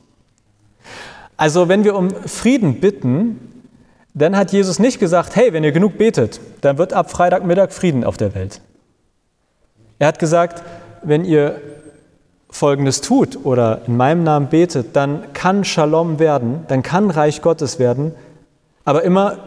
Also 1.36 1.68
wenn 1.68 1.82
wir 1.84 1.96
um 1.96 2.10
Frieden 2.10 2.80
bitten, 2.80 3.64
dann 4.12 4.36
hat 4.36 4.52
Jesus 4.52 4.78
nicht 4.78 5.00
gesagt, 5.00 5.34
hey, 5.34 5.54
wenn 5.54 5.64
ihr 5.64 5.72
genug 5.72 5.96
betet, 5.96 6.40
dann 6.60 6.76
wird 6.76 6.92
ab 6.92 7.10
Freitagmittag 7.10 7.72
Frieden 7.72 8.04
auf 8.04 8.18
der 8.18 8.34
Welt. 8.34 8.60
Er 9.98 10.08
hat 10.08 10.18
gesagt, 10.18 10.62
wenn 11.02 11.24
ihr 11.24 11.60
Folgendes 12.50 13.00
tut 13.00 13.44
oder 13.44 13.80
in 13.86 13.96
meinem 13.96 14.24
Namen 14.24 14.48
betet, 14.48 14.94
dann 14.94 15.32
kann 15.32 15.64
Shalom 15.64 16.18
werden, 16.18 16.64
dann 16.68 16.82
kann 16.82 17.10
Reich 17.10 17.40
Gottes 17.40 17.78
werden, 17.78 18.12
aber 18.84 19.04
immer 19.04 19.38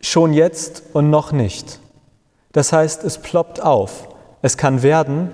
schon 0.00 0.32
jetzt 0.32 0.82
und 0.92 1.10
noch 1.10 1.30
nicht. 1.30 1.78
Das 2.52 2.72
heißt, 2.72 3.04
es 3.04 3.18
ploppt 3.18 3.62
auf. 3.62 4.08
Es 4.42 4.56
kann 4.56 4.82
werden, 4.82 5.30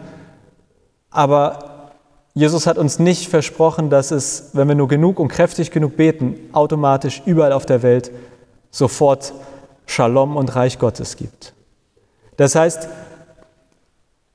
aber 1.11 1.90
Jesus 2.35 2.66
hat 2.66 2.76
uns 2.76 2.99
nicht 2.99 3.28
versprochen, 3.28 3.88
dass 3.88 4.11
es, 4.11 4.50
wenn 4.52 4.68
wir 4.68 4.75
nur 4.75 4.88
genug 4.88 5.18
und 5.18 5.28
kräftig 5.28 5.70
genug 5.70 5.96
beten, 5.96 6.37
automatisch 6.52 7.23
überall 7.25 7.52
auf 7.52 7.64
der 7.64 7.82
Welt 7.82 8.11
sofort 8.70 9.32
Shalom 9.87 10.37
und 10.37 10.54
Reich 10.54 10.78
Gottes 10.78 11.16
gibt. 11.16 11.54
Das 12.37 12.54
heißt, 12.54 12.88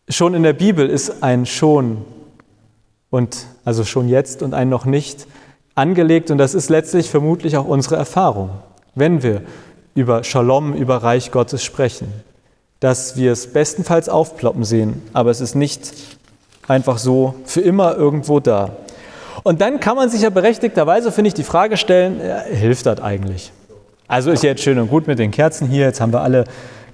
schon 0.10 0.34
in 0.34 0.42
der 0.42 0.54
Bibel 0.54 0.90
ist 0.90 1.22
ein 1.22 1.46
schon 1.46 2.06
und 3.12 3.46
also 3.66 3.84
schon 3.84 4.08
jetzt 4.10 4.42
und 4.42 4.54
ein 4.54 4.70
noch 4.70 4.86
nicht 4.86 5.28
angelegt 5.76 6.32
und 6.32 6.38
das 6.38 6.56
ist 6.56 6.70
letztlich 6.70 7.10
vermutlich 7.10 7.58
auch 7.58 7.66
unsere 7.66 7.98
Erfahrung, 7.98 8.50
wenn 8.96 9.22
wir 9.22 9.44
über 9.94 10.24
Shalom, 10.24 10.74
über 10.74 11.04
Reich 11.04 11.32
Gottes 11.32 11.64
sprechen 11.64 12.12
dass 12.82 13.16
wir 13.16 13.32
es 13.32 13.48
bestenfalls 13.54 14.10
aufploppen 14.10 14.66
sehen, 14.66 15.02
aber 15.14 15.30
es 15.30 15.40
ist 15.40 15.56
nicht 15.56 15.94
einfach 16.68 16.98
so 16.98 17.36
für 17.46 17.62
immer 17.62 17.96
irgendwo 17.96 18.40
da. 18.40 18.72
Und 19.44 19.62
dann 19.62 19.80
kann 19.80 19.96
man 19.96 20.10
sich 20.10 20.24
ja 20.24 20.30
berechtigterweise, 20.30 21.12
finde 21.12 21.30
ich, 21.30 21.34
die 21.34 21.44
Frage 21.44 21.78
stellen, 21.78 22.20
ja, 22.20 22.42
hilft 22.42 22.88
das 22.88 23.00
eigentlich? 23.00 23.54
Also 24.08 24.32
ist 24.32 24.44
jetzt 24.44 24.62
schön 24.64 24.78
und 24.80 24.90
gut 24.90 25.08
mit 25.08 25.20
den 25.20 25.32
Kerzen 25.32 25.68
hier, 25.68 25.86
jetzt 25.86 26.02
haben 26.02 26.12
wir 26.12 26.22
alle 26.22 26.44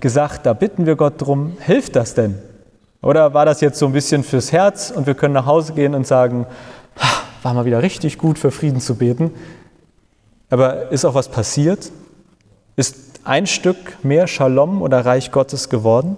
gesagt, 0.01 0.45
da 0.45 0.53
bitten 0.53 0.85
wir 0.85 0.95
Gott 0.95 1.13
drum, 1.17 1.57
hilft 1.61 1.95
das 1.95 2.13
denn? 2.13 2.37
Oder 3.01 3.33
war 3.33 3.45
das 3.45 3.61
jetzt 3.61 3.79
so 3.79 3.85
ein 3.85 3.93
bisschen 3.93 4.23
fürs 4.23 4.51
Herz 4.51 4.91
und 4.91 5.07
wir 5.07 5.15
können 5.15 5.33
nach 5.33 5.45
Hause 5.45 5.71
gehen 5.73 5.95
und 5.95 6.05
sagen, 6.05 6.45
war 7.43 7.53
mal 7.53 7.65
wieder 7.65 7.81
richtig 7.81 8.17
gut 8.17 8.37
für 8.37 8.51
Frieden 8.51 8.81
zu 8.81 8.95
beten, 8.95 9.31
aber 10.49 10.91
ist 10.91 11.05
auch 11.05 11.13
was 11.13 11.29
passiert? 11.29 11.91
Ist 12.75 13.06
ein 13.27 13.45
Stück 13.45 14.03
mehr 14.03 14.27
Shalom 14.27 14.81
oder 14.81 15.05
Reich 15.05 15.31
Gottes 15.31 15.69
geworden? 15.69 16.17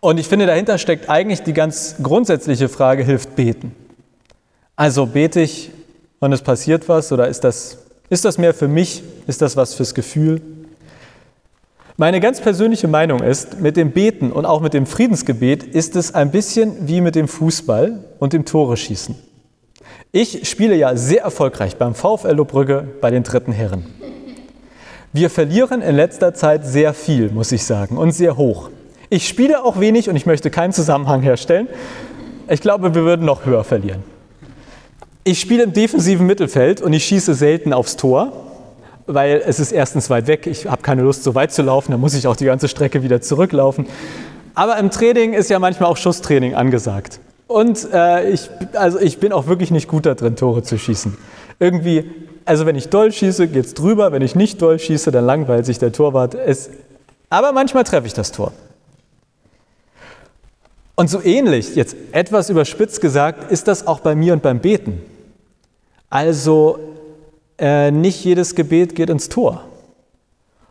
Und 0.00 0.18
ich 0.18 0.26
finde, 0.26 0.46
dahinter 0.46 0.78
steckt 0.78 1.08
eigentlich 1.08 1.42
die 1.42 1.52
ganz 1.52 1.96
grundsätzliche 2.02 2.68
Frage, 2.68 3.04
hilft 3.04 3.36
beten? 3.36 3.74
Also 4.76 5.06
bete 5.06 5.40
ich 5.40 5.70
und 6.18 6.32
es 6.32 6.42
passiert 6.42 6.88
was 6.88 7.12
oder 7.12 7.28
ist 7.28 7.44
das, 7.44 7.78
ist 8.10 8.24
das 8.24 8.38
mehr 8.38 8.54
für 8.54 8.68
mich? 8.68 9.02
Ist 9.26 9.42
das 9.42 9.56
was 9.56 9.74
fürs 9.74 9.94
Gefühl? 9.94 10.40
Meine 11.96 12.20
ganz 12.20 12.40
persönliche 12.40 12.88
Meinung 12.88 13.22
ist, 13.22 13.60
mit 13.60 13.76
dem 13.76 13.92
Beten 13.92 14.32
und 14.32 14.46
auch 14.46 14.60
mit 14.60 14.74
dem 14.74 14.84
Friedensgebet 14.84 15.62
ist 15.62 15.94
es 15.94 16.12
ein 16.12 16.32
bisschen 16.32 16.88
wie 16.88 17.00
mit 17.00 17.14
dem 17.14 17.28
Fußball 17.28 18.04
und 18.18 18.32
dem 18.32 18.44
Tore 18.44 18.76
schießen. 18.76 19.14
Ich 20.10 20.48
spiele 20.48 20.74
ja 20.74 20.96
sehr 20.96 21.22
erfolgreich 21.22 21.76
beim 21.76 21.94
VfL 21.94 22.32
Lobrügge 22.32 22.88
bei 23.00 23.10
den 23.10 23.22
dritten 23.22 23.52
Herren. 23.52 24.03
Wir 25.14 25.30
verlieren 25.30 25.80
in 25.80 25.96
letzter 25.96 26.34
Zeit 26.34 26.66
sehr 26.66 26.92
viel, 26.92 27.30
muss 27.30 27.52
ich 27.52 27.64
sagen, 27.64 27.96
und 27.96 28.12
sehr 28.12 28.36
hoch. 28.36 28.68
Ich 29.08 29.26
spiele 29.26 29.64
auch 29.64 29.80
wenig 29.80 30.10
und 30.10 30.16
ich 30.16 30.26
möchte 30.26 30.50
keinen 30.50 30.72
Zusammenhang 30.72 31.22
herstellen. 31.22 31.68
Ich 32.48 32.60
glaube, 32.60 32.94
wir 32.94 33.04
würden 33.04 33.24
noch 33.24 33.46
höher 33.46 33.64
verlieren. 33.64 34.02
Ich 35.22 35.40
spiele 35.40 35.62
im 35.62 35.72
defensiven 35.72 36.26
Mittelfeld 36.26 36.82
und 36.82 36.92
ich 36.92 37.04
schieße 37.04 37.32
selten 37.34 37.72
aufs 37.72 37.96
Tor 37.96 38.44
weil 39.06 39.42
es 39.46 39.60
ist 39.60 39.72
erstens 39.72 40.10
weit 40.10 40.26
weg, 40.26 40.46
ich 40.46 40.66
habe 40.66 40.82
keine 40.82 41.02
Lust, 41.02 41.24
so 41.24 41.34
weit 41.34 41.52
zu 41.52 41.62
laufen, 41.62 41.92
dann 41.92 42.00
muss 42.00 42.14
ich 42.14 42.26
auch 42.26 42.36
die 42.36 42.46
ganze 42.46 42.68
Strecke 42.68 43.02
wieder 43.02 43.20
zurücklaufen. 43.20 43.86
Aber 44.54 44.78
im 44.78 44.90
Training 44.90 45.32
ist 45.34 45.50
ja 45.50 45.58
manchmal 45.58 45.90
auch 45.90 45.96
Schusstraining 45.96 46.54
angesagt. 46.54 47.20
Und 47.46 47.86
äh, 47.92 48.30
ich, 48.30 48.48
also 48.72 48.98
ich 48.98 49.18
bin 49.18 49.32
auch 49.32 49.46
wirklich 49.46 49.70
nicht 49.70 49.88
gut 49.88 50.06
da 50.06 50.14
drin, 50.14 50.36
Tore 50.36 50.62
zu 50.62 50.78
schießen. 50.78 51.16
Irgendwie, 51.58 52.10
also 52.44 52.66
wenn 52.66 52.76
ich 52.76 52.88
doll 52.88 53.12
schieße, 53.12 53.48
geht 53.48 53.66
es 53.66 53.74
drüber, 53.74 54.12
wenn 54.12 54.22
ich 54.22 54.34
nicht 54.34 54.60
doll 54.60 54.78
schieße, 54.78 55.10
dann 55.10 55.24
langweilt 55.24 55.66
sich 55.66 55.78
der 55.78 55.92
Torwart. 55.92 56.34
Es, 56.34 56.70
aber 57.30 57.52
manchmal 57.52 57.84
treffe 57.84 58.06
ich 58.06 58.14
das 58.14 58.32
Tor. 58.32 58.52
Und 60.96 61.10
so 61.10 61.20
ähnlich, 61.22 61.74
jetzt 61.74 61.96
etwas 62.12 62.50
überspitzt 62.50 63.00
gesagt, 63.00 63.50
ist 63.50 63.66
das 63.66 63.86
auch 63.86 64.00
bei 64.00 64.14
mir 64.14 64.32
und 64.32 64.42
beim 64.42 64.60
Beten. 64.60 65.02
Also 66.08 66.78
äh, 67.58 67.90
nicht 67.90 68.24
jedes 68.24 68.54
Gebet 68.54 68.94
geht 68.94 69.10
ins 69.10 69.28
Tor. 69.28 69.64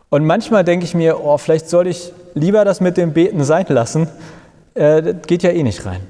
Und 0.08 0.24
manchmal 0.24 0.64
denke 0.64 0.84
ich 0.86 0.94
mir, 0.94 1.22
oh, 1.22 1.36
vielleicht 1.36 1.68
soll 1.68 1.86
ich 1.86 2.12
lieber 2.34 2.64
das 2.64 2.80
mit 2.80 2.96
dem 2.96 3.12
Beten 3.12 3.44
sein 3.44 3.66
lassen. 3.68 4.08
Äh, 4.74 5.02
das 5.02 5.26
geht 5.26 5.42
ja 5.42 5.50
eh 5.50 5.62
nicht 5.62 5.84
rein. 5.84 6.00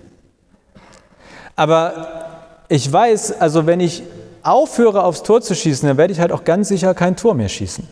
Aber 1.56 2.26
ich 2.68 2.90
weiß, 2.90 3.40
also 3.40 3.66
wenn 3.66 3.80
ich 3.80 4.02
aufhöre, 4.45 5.05
aufs 5.05 5.23
Tor 5.23 5.41
zu 5.41 5.55
schießen, 5.55 5.89
dann 5.89 5.97
werde 5.97 6.13
ich 6.13 6.21
halt 6.21 6.33
auch 6.33 6.45
ganz 6.45 6.69
sicher 6.69 6.95
kein 6.95 7.17
Tor 7.17 7.35
mehr 7.35 7.49
schießen. 7.49 7.87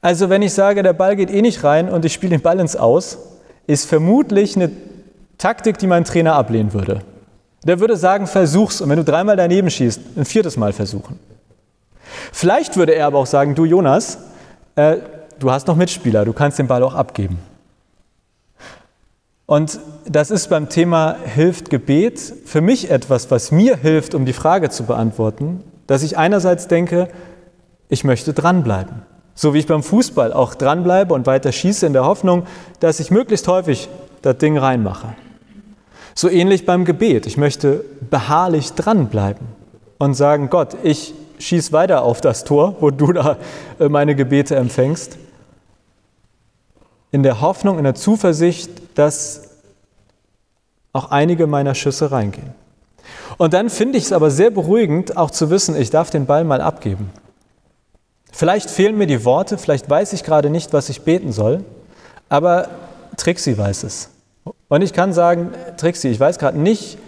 Also 0.00 0.30
wenn 0.30 0.42
ich 0.42 0.52
sage, 0.54 0.82
der 0.82 0.92
Ball 0.92 1.16
geht 1.16 1.30
eh 1.30 1.42
nicht 1.42 1.64
rein 1.64 1.88
und 1.88 2.04
ich 2.04 2.12
spiele 2.12 2.30
den 2.30 2.42
Ball 2.42 2.60
ins 2.60 2.76
Aus, 2.76 3.18
ist 3.66 3.86
vermutlich 3.86 4.56
eine 4.56 4.70
Taktik, 5.38 5.78
die 5.78 5.86
mein 5.86 6.04
Trainer 6.04 6.34
ablehnen 6.34 6.72
würde. 6.72 7.00
Der 7.64 7.80
würde 7.80 7.96
sagen, 7.96 8.26
versuch's 8.26 8.80
und 8.80 8.90
wenn 8.90 8.98
du 8.98 9.04
dreimal 9.04 9.36
daneben 9.36 9.70
schießt, 9.70 10.00
ein 10.16 10.24
viertes 10.24 10.56
Mal 10.56 10.72
versuchen. 10.72 11.18
Vielleicht 12.32 12.76
würde 12.76 12.94
er 12.94 13.06
aber 13.06 13.18
auch 13.18 13.26
sagen, 13.26 13.54
du 13.54 13.64
Jonas, 13.64 14.18
äh, 14.76 14.98
du 15.38 15.50
hast 15.50 15.66
noch 15.66 15.76
Mitspieler, 15.76 16.24
du 16.24 16.32
kannst 16.32 16.58
den 16.58 16.66
Ball 16.66 16.82
auch 16.82 16.94
abgeben. 16.94 17.38
Und 19.46 19.78
das 20.06 20.30
ist 20.30 20.48
beim 20.48 20.68
Thema 20.68 21.16
hilft 21.22 21.68
Gebet 21.68 22.18
für 22.46 22.60
mich 22.60 22.90
etwas, 22.90 23.30
was 23.30 23.52
mir 23.52 23.76
hilft, 23.76 24.14
um 24.14 24.24
die 24.24 24.32
Frage 24.32 24.70
zu 24.70 24.84
beantworten, 24.84 25.62
dass 25.86 26.02
ich 26.02 26.16
einerseits 26.16 26.66
denke, 26.66 27.08
ich 27.88 28.04
möchte 28.04 28.32
dranbleiben. 28.32 29.02
So 29.34 29.52
wie 29.52 29.58
ich 29.58 29.66
beim 29.66 29.82
Fußball 29.82 30.32
auch 30.32 30.54
dranbleibe 30.54 31.12
und 31.12 31.26
weiter 31.26 31.52
schieße 31.52 31.86
in 31.86 31.92
der 31.92 32.04
Hoffnung, 32.04 32.46
dass 32.80 33.00
ich 33.00 33.10
möglichst 33.10 33.48
häufig 33.48 33.88
das 34.22 34.38
Ding 34.38 34.56
reinmache. 34.56 35.14
So 36.14 36.30
ähnlich 36.30 36.64
beim 36.64 36.84
Gebet. 36.84 37.26
Ich 37.26 37.36
möchte 37.36 37.84
beharrlich 38.08 38.72
dranbleiben 38.72 39.46
und 39.98 40.14
sagen, 40.14 40.48
Gott, 40.48 40.76
ich 40.82 41.12
schieß 41.38 41.72
weiter 41.72 42.02
auf 42.02 42.20
das 42.20 42.44
Tor, 42.44 42.76
wo 42.80 42.90
du 42.90 43.12
da 43.12 43.36
äh, 43.78 43.88
meine 43.88 44.14
Gebete 44.14 44.56
empfängst. 44.56 45.18
In 47.10 47.22
der 47.22 47.40
Hoffnung, 47.40 47.78
in 47.78 47.84
der 47.84 47.94
Zuversicht, 47.94 48.70
dass 48.94 49.42
auch 50.92 51.10
einige 51.10 51.46
meiner 51.46 51.74
Schüsse 51.74 52.10
reingehen. 52.10 52.54
Und 53.36 53.52
dann 53.52 53.68
finde 53.68 53.98
ich 53.98 54.04
es 54.04 54.12
aber 54.12 54.30
sehr 54.30 54.50
beruhigend, 54.50 55.16
auch 55.16 55.30
zu 55.30 55.50
wissen, 55.50 55.76
ich 55.76 55.90
darf 55.90 56.10
den 56.10 56.26
Ball 56.26 56.44
mal 56.44 56.60
abgeben. 56.60 57.10
Vielleicht 58.32 58.70
fehlen 58.70 58.96
mir 58.96 59.06
die 59.06 59.24
Worte, 59.24 59.58
vielleicht 59.58 59.88
weiß 59.88 60.12
ich 60.12 60.24
gerade 60.24 60.50
nicht, 60.50 60.72
was 60.72 60.88
ich 60.88 61.02
beten 61.02 61.32
soll, 61.32 61.64
aber 62.28 62.68
Trixie 63.16 63.56
weiß 63.56 63.84
es. 63.84 64.10
Und 64.68 64.82
ich 64.82 64.92
kann 64.92 65.12
sagen, 65.12 65.50
Trixie, 65.76 66.08
ich 66.08 66.20
weiß 66.20 66.38
gerade 66.38 66.58
nicht, 66.58 66.98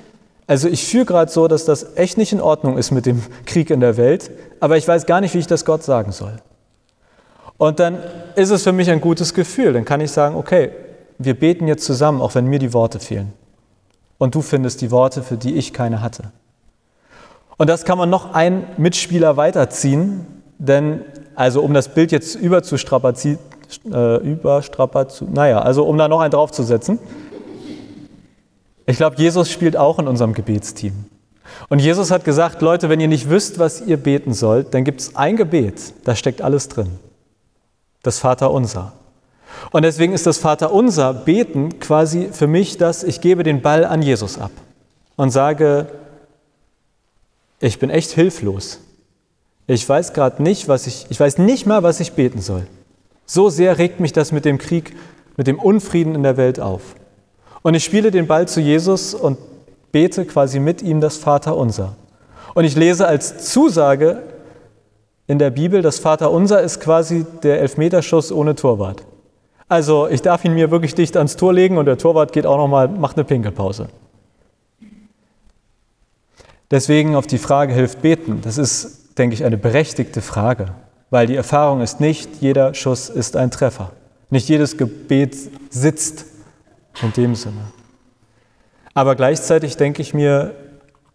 also 0.47 0.69
ich 0.69 0.87
fühle 0.87 1.05
gerade 1.05 1.31
so, 1.31 1.49
dass 1.49 1.65
das 1.65 1.97
echt 1.97 2.19
nicht 2.19 2.33
in 2.33 2.41
Ordnung 2.41 2.79
ist 2.79 2.93
mit 2.93 3.07
dem 3.07 3.23
Krieg 3.47 3.71
in 3.71 3.81
der 3.81 3.97
Welt, 3.97 4.31
aber 4.61 4.77
ich 4.77 4.87
weiß 4.87 5.07
gar 5.07 5.21
nicht, 5.21 5.35
wie 5.35 5.39
ich 5.39 5.47
das 5.47 5.65
Gott 5.65 5.83
sagen 5.83 6.13
soll. 6.13 6.37
Und 7.59 7.81
dann 7.81 7.99
ist 8.35 8.51
es 8.51 8.63
für 8.63 8.73
mich 8.73 8.91
ein 8.91 9.01
gutes 9.01 9.33
Gefühl. 9.33 9.73
Dann 9.73 9.85
kann 9.85 10.01
ich 10.01 10.11
sagen, 10.11 10.37
okay, 10.37 10.71
wir 11.19 11.35
beten 11.35 11.67
jetzt 11.69 11.85
zusammen, 11.85 12.21
auch 12.21 12.35
wenn 12.35 12.47
mir 12.47 12.59
die 12.59 12.73
Worte 12.73 13.01
fehlen. 13.01 13.33
Und 14.19 14.35
du 14.35 14.43
findest 14.43 14.81
die 14.81 14.91
Worte, 14.91 15.23
für 15.23 15.37
die 15.37 15.55
ich 15.55 15.73
keine 15.73 16.01
hatte. 16.03 16.33
Und 17.59 17.69
das 17.69 17.85
kann 17.85 17.99
man 17.99 18.11
noch 18.11 18.35
einen 18.35 18.67
Mitspieler 18.77 19.37
weiterziehen, 19.37 20.27
denn, 20.59 21.03
also 21.35 21.63
um 21.63 21.75
das 21.75 21.89
Bild 21.89 22.13
jetzt 22.13 22.35
überzustrapazieren, 22.35 23.39
äh, 23.91 24.17
überstrapazieren, 24.19 25.35
naja, 25.35 25.61
also 25.61 25.85
um 25.85 25.97
da 25.99 26.09
noch 26.09 26.21
einen 26.21 26.31
draufzusetzen, 26.31 26.99
ich 28.87 28.99
glaube, 28.99 29.17
Jesus 29.17 29.51
spielt 29.51 29.77
auch 29.77 29.99
in 29.99 30.07
unserem 30.07 30.33
Gebetsteam. 30.33 31.07
Und 31.69 31.81
Jesus 31.81 32.11
hat 32.11 32.25
gesagt, 32.25 32.63
Leute, 32.63 32.89
wenn 32.89 33.01
ihr 33.01 33.09
nicht 33.09 33.29
wisst, 33.29 33.59
was 33.59 33.81
ihr 33.81 33.97
beten 33.97 34.33
sollt, 34.33 34.75
dann 34.75 34.85
gibt 34.85 35.01
es 35.01 35.17
ein 35.17 35.37
Gebet, 35.37 35.95
da 36.05 36.15
steckt 36.15 36.43
alles 36.43 36.69
drin. 36.69 36.99
Das 38.03 38.21
Vaterunser. 38.21 38.93
Und 39.71 39.83
deswegen 39.83 40.13
ist 40.13 40.27
das 40.27 40.39
Vaterunser 40.39 41.13
Beten 41.15 41.79
quasi 41.79 42.29
für 42.33 42.47
mich 42.47 42.79
dass 42.79 43.03
ich 43.03 43.21
gebe 43.21 43.43
den 43.43 43.63
Ball 43.63 43.85
an 43.85 44.03
Jesus 44.03 44.39
ab 44.39 44.51
und 45.17 45.31
sage, 45.31 45.87
ich 47.61 47.79
bin 47.79 47.91
echt 47.91 48.13
hilflos. 48.13 48.81
Ich 49.67 49.89
weiß 49.89 50.13
gerade 50.13 50.43
nicht, 50.43 50.69
was 50.69 50.87
ich, 50.87 51.07
ich 51.09 51.19
weiß 51.19 51.39
nicht 51.39 51.67
mal, 51.67 51.83
was 51.83 52.01
ich 52.01 52.13
beten 52.13 52.41
soll. 52.41 52.67
So 53.25 53.49
sehr 53.49 53.79
regt 53.79 53.99
mich 53.99 54.13
das 54.13 54.31
mit 54.31 54.45
dem 54.45 54.59
Krieg, 54.59 54.95
mit 55.37 55.47
dem 55.47 55.59
Unfrieden 55.59 56.15
in 56.15 56.23
der 56.23 56.37
Welt 56.37 56.61
auf. 56.61 56.95
Und 57.63 57.75
ich 57.75 57.85
spiele 57.85 58.13
den 58.13 58.29
Ball 58.29 58.47
zu 58.47 58.61
Jesus 58.61 59.15
und 59.15 59.39
bete 59.91 60.25
quasi 60.25 60.61
mit 60.61 60.83
ihm 60.83 61.01
das 61.01 61.17
Vaterunser. 61.17 61.97
Und 62.55 62.65
ich 62.65 62.77
lese 62.77 63.09
als 63.09 63.51
Zusage 63.51 64.23
in 65.27 65.41
der 65.41 65.51
Bibel, 65.51 65.83
das 65.83 65.99
Vaterunser 65.99 66.61
ist 66.61 66.81
quasi 66.81 67.27
der 67.43 67.61
Elfmeterschuss 67.61 68.31
ohne 68.31 68.55
Torwart. 68.55 69.03
Also 69.69 70.09
ich 70.09 70.23
darf 70.23 70.45
ihn 70.45 70.55
mir 70.55 70.71
wirklich 70.71 70.95
dicht 70.95 71.17
ans 71.17 71.37
Tor 71.37 71.53
legen 71.53 71.77
und 71.79 71.87
der 71.87 71.99
Torwart 71.99 72.33
geht 72.33 72.47
auch 72.47 72.57
nochmal, 72.57 72.89
macht 72.89 73.17
eine 73.17 73.25
Pinkelpause. 73.25 73.89
Deswegen 76.71 77.15
auf 77.15 77.27
die 77.27 77.39
Frage 77.39 77.73
hilft 77.73 78.03
beten. 78.03 78.41
Das 78.43 78.59
ist, 78.59 79.19
denke 79.19 79.35
ich, 79.35 79.45
eine 79.45 79.57
berechtigte 79.57 80.21
Frage, 80.21 80.67
weil 81.11 81.27
die 81.27 81.37
Erfahrung 81.37 81.81
ist 81.81 82.01
nicht, 82.01 82.41
jeder 82.41 82.75
Schuss 82.75 83.09
ist 83.09 83.37
ein 83.37 83.51
Treffer. 83.51 83.93
Nicht 84.31 84.49
jedes 84.49 84.77
Gebet 84.77 85.37
sitzt 85.71 86.27
in 87.03 87.13
dem 87.13 87.35
Sinne. 87.35 87.73
Aber 88.95 89.15
gleichzeitig 89.15 89.77
denke 89.77 90.03
ich 90.03 90.15
mir, 90.15 90.55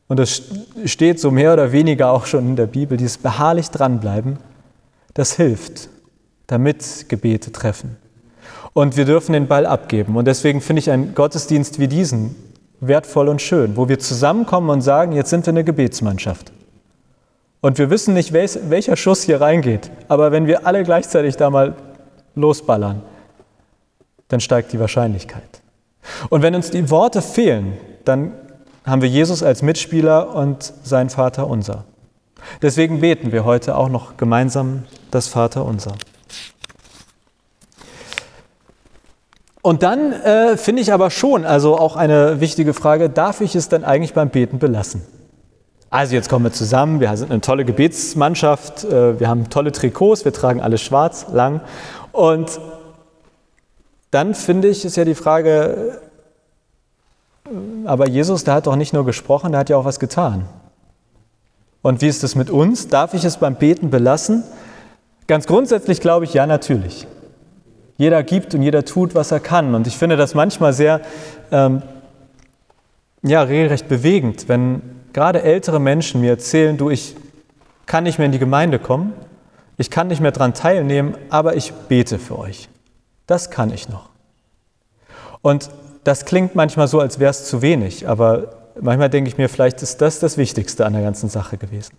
und 0.08 0.18
das 0.18 0.44
steht 0.86 1.20
so 1.20 1.32
mehr 1.32 1.54
oder 1.54 1.72
weniger 1.72 2.12
auch 2.12 2.26
schon 2.26 2.50
in 2.50 2.56
der 2.56 2.68
Bibel, 2.68 2.98
dieses 2.98 3.18
beharrlich 3.18 3.70
dranbleiben, 3.70 4.38
das 5.14 5.34
hilft, 5.34 5.90
damit 6.48 7.10
Gebete 7.10 7.52
treffen. 7.52 7.98
Und 8.74 8.96
wir 8.98 9.06
dürfen 9.06 9.34
den 9.34 9.48
Ball 9.48 9.66
abgeben. 9.66 10.16
Und 10.16 10.26
deswegen 10.26 10.62
finde 10.62 10.80
ich 10.80 10.92
einen 10.92 11.14
Gottesdienst 11.14 11.80
wie 11.80 11.88
diesen 11.88 12.36
wertvoll 12.80 13.28
und 13.28 13.42
schön, 13.42 13.78
wo 13.78 13.88
wir 13.88 14.00
zusammenkommen 14.00 14.70
und 14.70 14.82
sagen, 14.82 15.14
jetzt 15.14 15.30
sind 15.30 15.46
wir 15.46 15.52
eine 15.52 15.64
Gebetsmannschaft. 15.64 16.52
Und 17.62 17.78
wir 17.78 17.92
wissen 17.92 18.16
nicht, 18.16 18.34
welcher 18.34 18.96
Schuss 18.96 19.22
hier 19.22 19.40
reingeht, 19.40 19.92
aber 20.08 20.32
wenn 20.32 20.48
wir 20.48 20.66
alle 20.66 20.84
gleichzeitig 20.84 21.38
da 21.38 21.52
mal 21.52 21.76
losballern, 22.34 23.04
dann 24.30 24.40
steigt 24.40 24.74
die 24.74 24.80
Wahrscheinlichkeit. 24.80 25.62
Und 26.30 26.42
wenn 26.42 26.56
uns 26.56 26.72
die 26.72 26.90
Worte 26.90 27.22
fehlen, 27.22 27.78
dann 28.04 28.32
haben 28.84 29.04
wir 29.04 29.10
Jesus 29.10 29.44
als 29.44 29.62
Mitspieler 29.62 30.34
und 30.34 30.74
sein 30.84 31.12
Vater 31.12 31.48
unser. 31.48 31.86
Deswegen 32.64 33.00
beten 33.00 33.32
wir 33.32 33.46
heute 33.46 33.76
auch 33.76 33.90
noch 33.90 34.18
gemeinsam 34.18 34.84
das 35.12 35.28
Vater 35.28 35.64
unser. 35.64 35.94
Und 39.62 39.84
dann 39.84 40.12
äh, 40.12 40.58
finde 40.58 40.82
ich 40.82 40.92
aber 40.92 41.12
schon, 41.12 41.46
also 41.46 41.78
auch 41.78 41.96
eine 41.96 42.42
wichtige 42.42 42.74
Frage, 42.74 43.10
darf 43.10 43.42
ich 43.42 43.56
es 43.56 43.70
denn 43.70 43.84
eigentlich 43.84 44.14
beim 44.14 44.30
Beten 44.30 44.58
belassen? 44.58 45.02
Also 45.92 46.16
jetzt 46.16 46.30
kommen 46.30 46.46
wir 46.46 46.54
zusammen, 46.54 47.00
wir 47.00 47.16
sind 47.18 47.32
eine 47.32 47.42
tolle 47.42 47.66
Gebetsmannschaft, 47.66 48.86
äh, 48.86 49.20
wir 49.20 49.28
haben 49.28 49.50
tolle 49.50 49.72
Trikots, 49.72 50.26
wir 50.26 50.34
tragen 50.34 50.62
alle 50.62 50.78
schwarz, 50.78 51.28
lang 51.32 51.62
und 52.12 52.60
dann 54.10 54.34
finde 54.34 54.68
ich, 54.70 54.84
ist 54.84 54.98
ja 54.98 55.06
die 55.06 55.16
Frage, 55.16 56.00
aber 57.86 58.08
Jesus, 58.08 58.44
der 58.44 58.56
hat 58.56 58.68
doch 58.68 58.76
nicht 58.76 58.94
nur 58.94 59.06
gesprochen, 59.06 59.52
der 59.52 59.60
hat 59.60 59.70
ja 59.70 59.78
auch 59.78 59.86
was 59.86 60.00
getan. 60.00 60.46
Und 61.82 62.02
wie 62.02 62.08
ist 62.08 62.24
es 62.24 62.36
mit 62.36 62.50
uns? 62.50 62.88
Darf 62.88 63.14
ich 63.14 63.26
es 63.26 63.38
beim 63.38 63.56
Beten 63.56 63.90
belassen? 63.90 64.44
Ganz 65.28 65.48
grundsätzlich 65.48 66.00
glaube 66.00 66.26
ich, 66.26 66.34
ja, 66.34 66.46
natürlich. 66.46 67.08
Jeder 68.02 68.24
gibt 68.24 68.56
und 68.56 68.64
jeder 68.64 68.84
tut, 68.84 69.14
was 69.14 69.30
er 69.30 69.40
kann. 69.40 69.76
Und 69.76 69.86
ich 69.86 69.96
finde 69.96 70.18
das 70.18 70.34
manchmal 70.34 70.74
sehr, 70.74 71.02
ähm, 71.52 71.84
ja, 73.22 73.44
regelrecht 73.44 73.88
bewegend, 73.88 74.50
wenn 74.50 74.82
gerade 75.14 75.44
ältere 75.44 75.80
Menschen 75.80 76.20
mir 76.20 76.32
erzählen, 76.32 76.78
du, 76.78 76.90
ich 76.90 77.16
kann 77.86 78.06
nicht 78.06 78.18
mehr 78.18 78.26
in 78.26 78.32
die 78.32 78.40
Gemeinde 78.40 78.80
kommen, 78.80 79.14
ich 79.78 79.92
kann 79.92 80.08
nicht 80.08 80.20
mehr 80.20 80.32
daran 80.32 80.56
teilnehmen, 80.56 81.14
aber 81.30 81.56
ich 81.56 81.74
bete 81.74 82.18
für 82.18 82.40
euch. 82.40 82.70
Das 83.28 83.52
kann 83.52 83.72
ich 83.72 83.88
noch. 83.88 84.10
Und 85.44 85.70
das 86.04 86.26
klingt 86.26 86.56
manchmal 86.56 86.88
so, 86.88 87.00
als 87.00 87.20
wäre 87.20 87.30
es 87.30 87.46
zu 87.46 87.62
wenig, 87.62 88.08
aber 88.08 88.72
manchmal 88.82 89.12
denke 89.12 89.30
ich 89.30 89.38
mir, 89.38 89.48
vielleicht 89.48 89.84
ist 89.84 90.02
das 90.02 90.18
das 90.18 90.40
Wichtigste 90.40 90.88
an 90.88 90.94
der 90.94 91.04
ganzen 91.04 91.30
Sache 91.30 91.56
gewesen. 91.56 91.96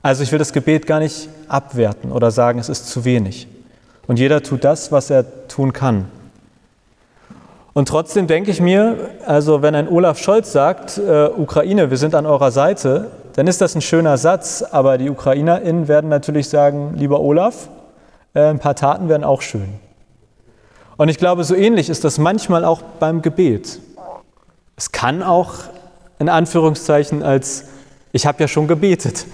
Also 0.00 0.22
ich 0.22 0.30
will 0.30 0.38
das 0.38 0.52
Gebet 0.52 0.86
gar 0.86 1.00
nicht 1.00 1.28
abwerten 1.48 2.12
oder 2.12 2.30
sagen, 2.30 2.60
es 2.60 2.68
ist 2.68 2.86
zu 2.86 3.04
wenig. 3.04 3.48
Und 4.10 4.18
jeder 4.18 4.42
tut 4.42 4.64
das, 4.64 4.90
was 4.90 5.08
er 5.08 5.46
tun 5.46 5.72
kann. 5.72 6.06
Und 7.74 7.86
trotzdem 7.86 8.26
denke 8.26 8.50
ich 8.50 8.60
mir, 8.60 8.96
also 9.24 9.62
wenn 9.62 9.76
ein 9.76 9.88
Olaf 9.88 10.18
Scholz 10.18 10.50
sagt, 10.50 10.98
äh, 10.98 11.28
Ukraine, 11.28 11.90
wir 11.90 11.96
sind 11.96 12.16
an 12.16 12.26
eurer 12.26 12.50
Seite, 12.50 13.12
dann 13.36 13.46
ist 13.46 13.60
das 13.60 13.76
ein 13.76 13.80
schöner 13.80 14.18
Satz, 14.18 14.64
aber 14.68 14.98
die 14.98 15.08
UkrainerInnen 15.10 15.86
werden 15.86 16.10
natürlich 16.10 16.48
sagen, 16.48 16.94
lieber 16.96 17.20
Olaf, 17.20 17.68
äh, 18.34 18.46
ein 18.46 18.58
paar 18.58 18.74
Taten 18.74 19.08
wären 19.08 19.22
auch 19.22 19.42
schön. 19.42 19.74
Und 20.96 21.08
ich 21.08 21.18
glaube, 21.18 21.44
so 21.44 21.54
ähnlich 21.54 21.88
ist 21.88 22.02
das 22.02 22.18
manchmal 22.18 22.64
auch 22.64 22.82
beim 22.82 23.22
Gebet. 23.22 23.78
Es 24.74 24.90
kann 24.90 25.22
auch 25.22 25.52
in 26.18 26.28
Anführungszeichen 26.28 27.22
als, 27.22 27.66
ich 28.10 28.26
habe 28.26 28.40
ja 28.40 28.48
schon 28.48 28.66
gebetet, 28.66 29.26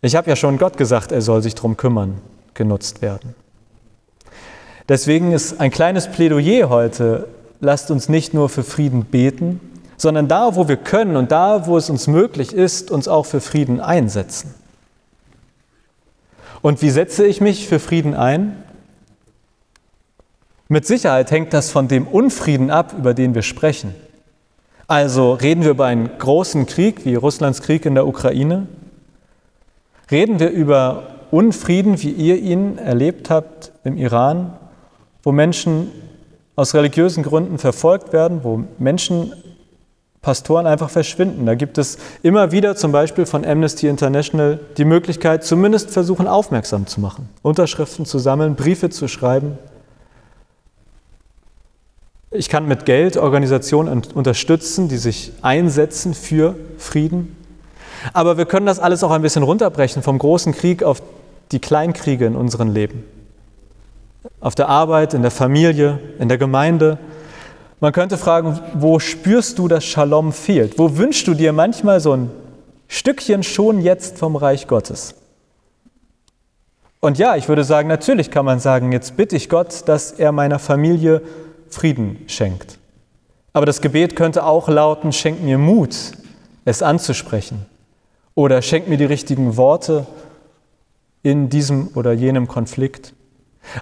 ich 0.00 0.16
habe 0.16 0.30
ja 0.30 0.36
schon 0.36 0.56
Gott 0.56 0.78
gesagt, 0.78 1.12
er 1.12 1.20
soll 1.20 1.42
sich 1.42 1.54
darum 1.54 1.76
kümmern, 1.76 2.22
genutzt 2.54 3.02
werden. 3.02 3.34
Deswegen 4.88 5.32
ist 5.32 5.60
ein 5.60 5.70
kleines 5.70 6.08
Plädoyer 6.08 6.68
heute, 6.68 7.28
lasst 7.60 7.90
uns 7.90 8.08
nicht 8.08 8.34
nur 8.34 8.48
für 8.48 8.62
Frieden 8.62 9.04
beten, 9.04 9.60
sondern 9.96 10.28
da, 10.28 10.54
wo 10.54 10.68
wir 10.68 10.76
können 10.76 11.16
und 11.16 11.32
da, 11.32 11.66
wo 11.66 11.76
es 11.76 11.90
uns 11.90 12.06
möglich 12.06 12.52
ist, 12.52 12.90
uns 12.90 13.08
auch 13.08 13.26
für 13.26 13.40
Frieden 13.40 13.80
einsetzen. 13.80 14.54
Und 16.62 16.82
wie 16.82 16.90
setze 16.90 17.26
ich 17.26 17.40
mich 17.40 17.66
für 17.66 17.78
Frieden 17.78 18.14
ein? 18.14 18.62
Mit 20.68 20.86
Sicherheit 20.86 21.30
hängt 21.30 21.52
das 21.52 21.70
von 21.70 21.88
dem 21.88 22.06
Unfrieden 22.06 22.70
ab, 22.70 22.94
über 22.98 23.14
den 23.14 23.34
wir 23.34 23.42
sprechen. 23.42 23.94
Also 24.88 25.32
reden 25.32 25.62
wir 25.62 25.70
über 25.70 25.86
einen 25.86 26.10
großen 26.18 26.66
Krieg 26.66 27.04
wie 27.04 27.14
Russlands 27.14 27.62
Krieg 27.62 27.86
in 27.86 27.94
der 27.94 28.06
Ukraine? 28.06 28.66
Reden 30.10 30.38
wir 30.38 30.50
über 30.50 31.14
Unfrieden, 31.30 32.00
wie 32.02 32.10
ihr 32.10 32.36
ihn 32.36 32.78
erlebt 32.78 33.30
habt 33.30 33.72
im 33.82 33.96
Iran, 33.96 34.52
wo 35.26 35.32
Menschen 35.32 35.90
aus 36.54 36.72
religiösen 36.72 37.24
Gründen 37.24 37.58
verfolgt 37.58 38.12
werden, 38.12 38.44
wo 38.44 38.62
Menschen, 38.78 39.32
Pastoren 40.22 40.66
einfach 40.66 40.88
verschwinden. 40.90 41.46
Da 41.46 41.54
gibt 41.54 41.78
es 41.78 41.98
immer 42.22 42.52
wieder 42.52 42.76
zum 42.76 42.92
Beispiel 42.92 43.26
von 43.26 43.44
Amnesty 43.44 43.88
International 43.88 44.60
die 44.76 44.84
Möglichkeit, 44.84 45.44
zumindest 45.44 45.90
versuchen 45.90 46.28
aufmerksam 46.28 46.86
zu 46.86 47.00
machen, 47.00 47.28
Unterschriften 47.42 48.06
zu 48.06 48.20
sammeln, 48.20 48.54
Briefe 48.54 48.88
zu 48.90 49.08
schreiben. 49.08 49.58
Ich 52.30 52.48
kann 52.48 52.66
mit 52.66 52.86
Geld 52.86 53.16
Organisationen 53.16 54.02
unterstützen, 54.14 54.88
die 54.88 54.98
sich 54.98 55.32
einsetzen 55.42 56.14
für 56.14 56.54
Frieden. 56.78 57.36
Aber 58.12 58.36
wir 58.38 58.46
können 58.46 58.66
das 58.66 58.78
alles 58.78 59.02
auch 59.02 59.10
ein 59.10 59.22
bisschen 59.22 59.42
runterbrechen 59.42 60.02
vom 60.02 60.18
großen 60.18 60.52
Krieg 60.52 60.84
auf 60.84 61.02
die 61.50 61.60
Kleinkriege 61.60 62.26
in 62.26 62.36
unserem 62.36 62.72
Leben 62.72 63.15
auf 64.40 64.54
der 64.54 64.68
Arbeit, 64.68 65.14
in 65.14 65.22
der 65.22 65.30
Familie, 65.30 65.98
in 66.18 66.28
der 66.28 66.38
Gemeinde. 66.38 66.98
Man 67.80 67.92
könnte 67.92 68.16
fragen, 68.16 68.58
wo 68.74 68.98
spürst 68.98 69.58
du, 69.58 69.68
dass 69.68 69.84
Shalom 69.84 70.32
fehlt? 70.32 70.78
Wo 70.78 70.96
wünschst 70.96 71.26
du 71.26 71.34
dir 71.34 71.52
manchmal 71.52 72.00
so 72.00 72.12
ein 72.12 72.30
Stückchen 72.88 73.42
schon 73.42 73.80
jetzt 73.80 74.18
vom 74.18 74.36
Reich 74.36 74.66
Gottes? 74.66 75.14
Und 77.00 77.18
ja, 77.18 77.36
ich 77.36 77.48
würde 77.48 77.64
sagen, 77.64 77.88
natürlich 77.88 78.30
kann 78.30 78.44
man 78.44 78.58
sagen, 78.58 78.92
jetzt 78.92 79.16
bitte 79.16 79.36
ich 79.36 79.48
Gott, 79.48 79.82
dass 79.86 80.12
er 80.12 80.32
meiner 80.32 80.58
Familie 80.58 81.22
Frieden 81.68 82.18
schenkt. 82.26 82.78
Aber 83.52 83.66
das 83.66 83.80
Gebet 83.80 84.16
könnte 84.16 84.44
auch 84.44 84.68
lauten, 84.68 85.12
schenk 85.12 85.42
mir 85.42 85.58
Mut, 85.58 85.94
es 86.64 86.82
anzusprechen. 86.82 87.66
Oder 88.34 88.60
schenk 88.60 88.88
mir 88.88 88.98
die 88.98 89.04
richtigen 89.04 89.56
Worte 89.56 90.06
in 91.22 91.48
diesem 91.48 91.88
oder 91.94 92.12
jenem 92.12 92.48
Konflikt. 92.48 93.14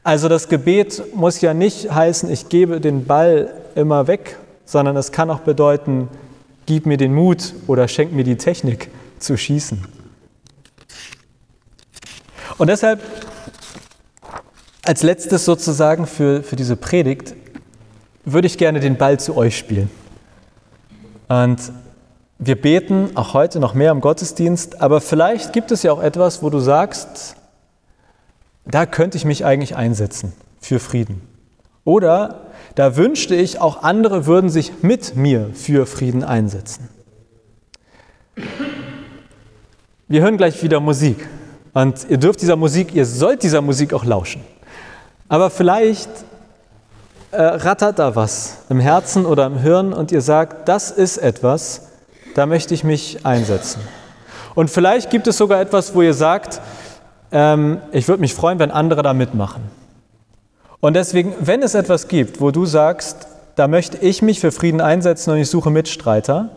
Also 0.03 0.29
das 0.29 0.49
Gebet 0.49 1.15
muss 1.15 1.41
ja 1.41 1.55
nicht 1.55 1.91
heißen, 1.91 2.31
ich 2.31 2.49
gebe 2.49 2.81
den 2.81 3.05
Ball 3.05 3.53
immer 3.75 4.07
weg, 4.07 4.39
sondern 4.65 4.97
es 4.97 5.13
kann 5.13 5.31
auch 5.31 5.41
bedeuten, 5.41 6.09
gib 6.67 6.87
mir 6.87 6.97
den 6.97 7.15
Mut 7.15 7.55
oder 7.67 7.89
schenk 7.89 8.13
mir 8.13 8.25
die 8.25 8.37
Technik 8.37 8.91
zu 9.19 9.37
schießen. 9.37 9.85
Und 12.57 12.69
deshalb 12.69 13.01
als 14.85 15.03
letztes 15.03 15.45
sozusagen 15.45 16.07
für, 16.07 16.43
für 16.43 16.57
diese 16.57 16.77
Predigt 16.77 17.35
würde 18.25 18.47
ich 18.47 18.59
gerne 18.59 18.81
den 18.81 18.97
Ball 18.97 19.19
zu 19.19 19.37
euch 19.37 19.57
spielen. 19.57 19.91
Und 21.29 21.73
wir 22.39 22.61
beten 22.61 23.11
auch 23.15 23.33
heute 23.35 23.61
noch 23.61 23.75
mehr 23.75 23.91
im 23.91 24.01
Gottesdienst, 24.01 24.81
aber 24.81 25.01
vielleicht 25.01 25.53
gibt 25.53 25.73
es 25.73 25.83
ja 25.83 25.93
auch 25.93 26.03
etwas, 26.03 26.43
wo 26.43 26.51
du 26.51 26.59
sagst, 26.59 27.37
da 28.67 28.87
könnte 28.87 29.17
ich 29.17 29.25
mich 29.25 29.45
eigentlich 29.45 29.77
einsetzen 29.77 30.33
für 30.61 30.79
Frieden. 30.79 31.21
Oder 31.85 32.47
da 32.75 32.97
wünschte 32.97 33.35
ich, 33.35 33.61
auch 33.61 33.83
andere 33.83 34.27
würden 34.27 34.51
sich 34.51 34.83
mit 34.83 35.17
mir 35.17 35.51
für 35.55 35.87
Frieden 35.87 36.25
einsetzen. 36.25 36.89
Wir 40.09 40.23
hören 40.23 40.37
gleich 40.37 40.63
wieder 40.63 40.81
Musik. 40.81 41.29
Und 41.73 42.07
ihr 42.09 42.19
dürft 42.19 42.41
dieser 42.41 42.57
Musik, 42.57 42.95
ihr 42.95 43.05
sollt 43.05 43.43
dieser 43.43 43.61
Musik 43.61 43.93
auch 43.93 44.05
lauschen. 44.05 44.43
Aber 45.29 45.51
vielleicht 45.51 46.11
äh, 47.33 47.43
rattert 47.43 47.99
da 47.99 48.15
was 48.15 48.59
im 48.69 48.81
Herzen 48.81 49.27
oder 49.27 49.47
im 49.47 49.59
Hirn 49.59 49.93
und 49.93 50.13
ihr 50.13 50.21
sagt, 50.21 50.69
das 50.69 50.91
ist 50.91 51.19
etwas, 51.19 51.89
da 52.35 52.47
möchte 52.47 52.75
ich 52.75 52.85
mich 52.85 53.27
einsetzen. 53.27 53.81
Und 54.55 54.71
vielleicht 54.71 55.11
gibt 55.11 55.27
es 55.27 55.37
sogar 55.37 55.61
etwas, 55.61 55.95
wo 55.95 56.03
ihr 56.03 56.15
sagt, 56.15 56.61
ähm, 57.35 57.79
ich 57.93 58.09
würde 58.09 58.23
mich 58.23 58.33
freuen, 58.33 58.59
wenn 58.59 58.71
andere 58.71 59.03
da 59.03 59.13
mitmachen. 59.13 59.63
Und 60.81 60.95
deswegen, 60.95 61.35
wenn 61.41 61.63
es 61.63 61.75
etwas 61.75 62.09
gibt, 62.09 62.41
wo 62.41 62.51
du 62.51 62.65
sagst, 62.65 63.27
da 63.57 63.69
möchte 63.69 63.99
ich 63.99 64.23
mich 64.23 64.41
für 64.41 64.53
Frieden 64.53 64.81
einsetzen 64.81 65.31
und 65.31 65.39
ich 65.39 65.51
suche 65.51 65.71
Mitstreiter, 65.71 66.51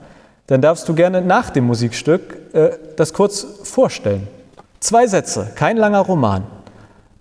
dann 0.48 0.62
darfst 0.62 0.88
du 0.88 0.94
gerne 0.94 1.22
nach 1.22 1.50
dem 1.50 1.66
Musikstück 1.66 2.38
äh, 2.54 2.70
das 2.96 3.14
kurz 3.14 3.46
vorstellen. 3.64 4.28
Zwei 4.80 5.08
Sätze, 5.08 5.52
kein 5.56 5.76
langer 5.76 6.02
Roman, 6.02 6.44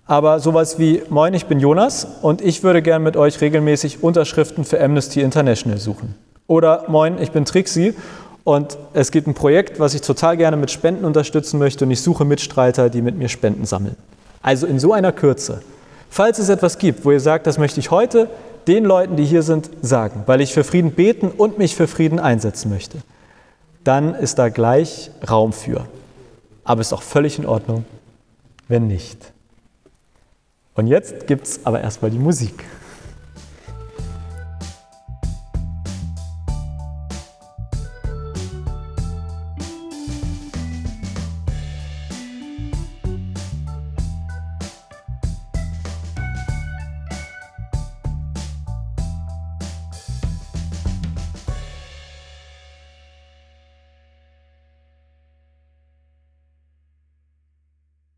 aber 0.05 0.39
sowas 0.39 0.79
wie 0.79 1.01
Moin, 1.09 1.33
ich 1.33 1.47
bin 1.47 1.59
Jonas 1.59 2.07
und 2.21 2.41
ich 2.41 2.63
würde 2.63 2.81
gerne 2.81 3.03
mit 3.03 3.17
euch 3.17 3.41
regelmäßig 3.41 4.03
Unterschriften 4.03 4.63
für 4.63 4.81
Amnesty 4.81 5.21
International 5.21 5.79
suchen. 5.79 6.15
Oder 6.45 6.85
Moin, 6.87 7.21
ich 7.21 7.31
bin 7.31 7.43
Trixie 7.43 7.93
und 8.47 8.77
es 8.93 9.11
gibt 9.11 9.27
ein 9.27 9.33
Projekt, 9.33 9.77
was 9.77 9.93
ich 9.93 9.99
total 9.99 10.37
gerne 10.37 10.55
mit 10.55 10.71
Spenden 10.71 11.03
unterstützen 11.03 11.59
möchte 11.59 11.83
und 11.83 11.91
ich 11.91 11.99
suche 11.99 12.23
Mitstreiter, 12.23 12.89
die 12.89 13.01
mit 13.01 13.17
mir 13.17 13.27
Spenden 13.27 13.65
sammeln. 13.65 13.97
Also 14.41 14.67
in 14.67 14.79
so 14.79 14.93
einer 14.93 15.11
Kürze. 15.11 15.59
Falls 16.09 16.39
es 16.39 16.47
etwas 16.47 16.77
gibt, 16.77 17.03
wo 17.03 17.11
ihr 17.11 17.19
sagt, 17.19 17.45
das 17.45 17.57
möchte 17.57 17.81
ich 17.81 17.91
heute 17.91 18.29
den 18.65 18.85
Leuten, 18.85 19.17
die 19.17 19.25
hier 19.25 19.43
sind, 19.43 19.69
sagen, 19.81 20.23
weil 20.27 20.39
ich 20.39 20.53
für 20.53 20.63
Frieden 20.63 20.91
beten 20.91 21.27
und 21.27 21.57
mich 21.57 21.75
für 21.75 21.87
Frieden 21.89 22.21
einsetzen 22.21 22.71
möchte, 22.71 22.99
dann 23.83 24.15
ist 24.15 24.39
da 24.39 24.47
gleich 24.47 25.11
Raum 25.29 25.51
für. 25.51 25.85
Aber 26.63 26.79
ist 26.79 26.93
auch 26.93 27.01
völlig 27.01 27.37
in 27.37 27.45
Ordnung, 27.45 27.83
wenn 28.69 28.87
nicht. 28.87 29.33
Und 30.73 30.87
jetzt 30.87 31.27
gibt 31.27 31.47
es 31.47 31.65
aber 31.65 31.81
erstmal 31.81 32.11
die 32.11 32.19
Musik. 32.19 32.63